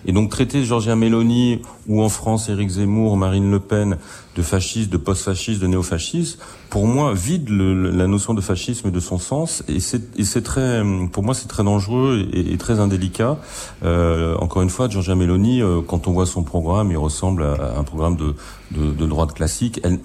Et 0.05 0.12
donc 0.12 0.29
traiter 0.29 0.63
Georgia 0.63 0.95
Meloni 0.95 1.62
ou 1.88 2.01
en 2.01 2.09
France 2.09 2.50
Éric 2.50 2.69
Zemmour, 2.69 3.17
Marine 3.17 3.50
Le 3.50 3.59
Pen 3.59 3.97
de 4.35 4.41
fasciste, 4.41 4.91
de 4.91 4.97
post-fasciste, 4.97 5.62
de 5.62 5.67
néo-fasciste, 5.67 6.39
pour 6.69 6.88
moi 6.88 7.13
vide 7.13 7.50
le, 7.50 7.89
la 7.89 8.05
notion 8.05 8.33
de 8.33 8.41
fascisme 8.41 8.91
de 8.91 9.00
son 9.00 9.17
sens 9.17 9.63
et 9.67 9.79
c'est 9.79 10.43
très, 10.43 10.83
pour 11.12 11.24
moi 11.24 11.33
c'est 11.33 11.47
très 11.47 11.63
dangereux 11.63 12.27
et, 12.33 12.53
et 12.53 12.57
très 12.57 12.79
indélicat. 12.79 13.38
Euh, 13.83 14.35
encore 14.38 14.62
une 14.62 14.69
fois, 14.69 14.89
Georgia 14.89 15.15
Meloni, 15.15 15.62
euh, 15.62 15.81
quand 15.81 16.07
on 16.07 16.12
voit 16.12 16.25
son 16.25 16.43
programme, 16.43 16.91
il 16.91 16.97
ressemble 16.97 17.43
à, 17.43 17.77
un 17.77 17.83
programme 17.83 18.17
de, 18.17 18.35
de, 18.71 18.91
de 18.91 19.05
droite 19.05 19.33
classique. 19.33 19.79
Elle, 19.83 20.00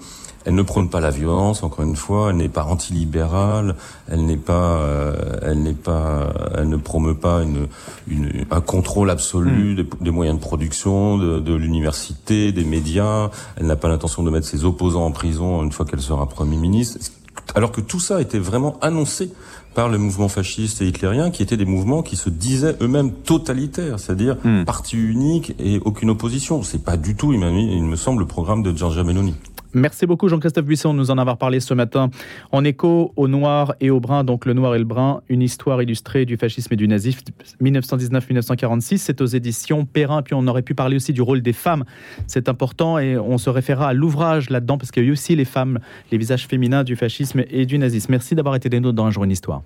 elle 0.45 0.55
ne 0.55 0.61
prône 0.61 0.89
pas 0.89 0.99
la 0.99 1.11
violence, 1.11 1.63
encore 1.63 1.85
une 1.85 1.95
fois. 1.95 2.29
Elle 2.29 2.37
n'est 2.37 2.49
pas 2.49 2.63
antilibérale. 2.63 3.75
Elle 4.07 4.25
n'est 4.25 4.37
pas, 4.37 4.79
euh, 4.79 5.37
elle 5.41 5.61
n'est 5.61 5.73
pas, 5.73 6.33
elle 6.55 6.69
ne 6.69 6.77
promeut 6.77 7.15
pas 7.15 7.43
une, 7.43 7.67
une 8.07 8.45
un 8.49 8.61
contrôle 8.61 9.09
absolu 9.09 9.75
hmm. 9.75 10.03
des, 10.03 10.11
moyens 10.11 10.37
de 10.37 10.41
production, 10.43 11.17
de, 11.17 11.39
de 11.39 11.53
l'université, 11.53 12.51
des 12.51 12.65
médias. 12.65 13.29
Elle 13.57 13.67
n'a 13.67 13.75
pas 13.75 13.87
l'intention 13.87 14.23
de 14.23 14.29
mettre 14.29 14.47
ses 14.47 14.65
opposants 14.65 15.05
en 15.05 15.11
prison 15.11 15.63
une 15.63 15.71
fois 15.71 15.85
qu'elle 15.85 16.01
sera 16.01 16.27
premier 16.27 16.57
ministre. 16.57 16.97
Alors 17.55 17.71
que 17.71 17.81
tout 17.81 17.99
ça 17.99 18.17
a 18.17 18.21
été 18.21 18.39
vraiment 18.39 18.77
annoncé 18.81 19.31
par 19.73 19.89
le 19.89 19.97
mouvement 19.97 20.27
fasciste 20.27 20.81
et 20.81 20.87
hitlérien, 20.87 21.31
qui 21.31 21.43
étaient 21.43 21.57
des 21.57 21.65
mouvements 21.65 22.03
qui 22.03 22.15
se 22.15 22.29
disaient 22.29 22.75
eux-mêmes 22.81 23.11
totalitaires, 23.11 23.99
c'est-à-dire 23.99 24.37
hmm. 24.43 24.65
parti 24.65 24.97
unique 24.97 25.53
et 25.59 25.79
aucune 25.83 26.09
opposition. 26.09 26.63
C'est 26.63 26.83
pas 26.83 26.97
du 26.97 27.15
tout, 27.15 27.33
il, 27.33 27.41
il 27.41 27.83
me 27.83 27.95
semble, 27.95 28.21
le 28.21 28.27
programme 28.27 28.63
de 28.63 28.75
Giorgia 28.75 29.03
Meloni. 29.03 29.35
Merci 29.73 30.05
beaucoup 30.05 30.27
Jean-Christophe 30.27 30.65
Buisson 30.65 30.93
de 30.93 30.99
nous 30.99 31.11
en 31.11 31.17
avoir 31.17 31.37
parlé 31.37 31.61
ce 31.61 31.73
matin. 31.73 32.09
En 32.51 32.65
écho 32.65 33.13
au 33.15 33.29
noir 33.29 33.73
et 33.79 33.89
au 33.89 34.01
brun, 34.01 34.25
donc 34.25 34.45
le 34.45 34.53
noir 34.53 34.75
et 34.75 34.79
le 34.79 34.83
brun, 34.83 35.21
une 35.29 35.41
histoire 35.41 35.81
illustrée 35.81 36.25
du 36.25 36.35
fascisme 36.35 36.73
et 36.73 36.75
du 36.75 36.89
nazisme 36.89 37.21
1919-1946, 37.61 38.97
c'est 38.97 39.21
aux 39.21 39.25
éditions 39.25 39.85
Perrin. 39.85 40.23
Puis 40.23 40.33
on 40.33 40.45
aurait 40.47 40.61
pu 40.61 40.75
parler 40.75 40.97
aussi 40.97 41.13
du 41.13 41.21
rôle 41.21 41.41
des 41.41 41.53
femmes, 41.53 41.85
c'est 42.27 42.49
important 42.49 42.99
et 42.99 43.17
on 43.17 43.37
se 43.37 43.49
référera 43.49 43.87
à 43.87 43.93
l'ouvrage 43.93 44.49
là-dedans 44.49 44.77
parce 44.77 44.91
qu'il 44.91 45.03
y 45.03 45.05
a 45.05 45.09
eu 45.09 45.13
aussi 45.13 45.37
les 45.37 45.45
femmes, 45.45 45.79
les 46.11 46.17
visages 46.17 46.47
féminins 46.47 46.83
du 46.83 46.97
fascisme 46.97 47.43
et 47.49 47.65
du 47.65 47.77
nazisme. 47.77 48.11
Merci 48.11 48.35
d'avoir 48.35 48.55
été 48.55 48.67
des 48.67 48.81
nôtres 48.81 48.95
dans 48.95 49.05
Un 49.05 49.11
jour 49.11 49.23
une 49.23 49.31
histoire. 49.31 49.61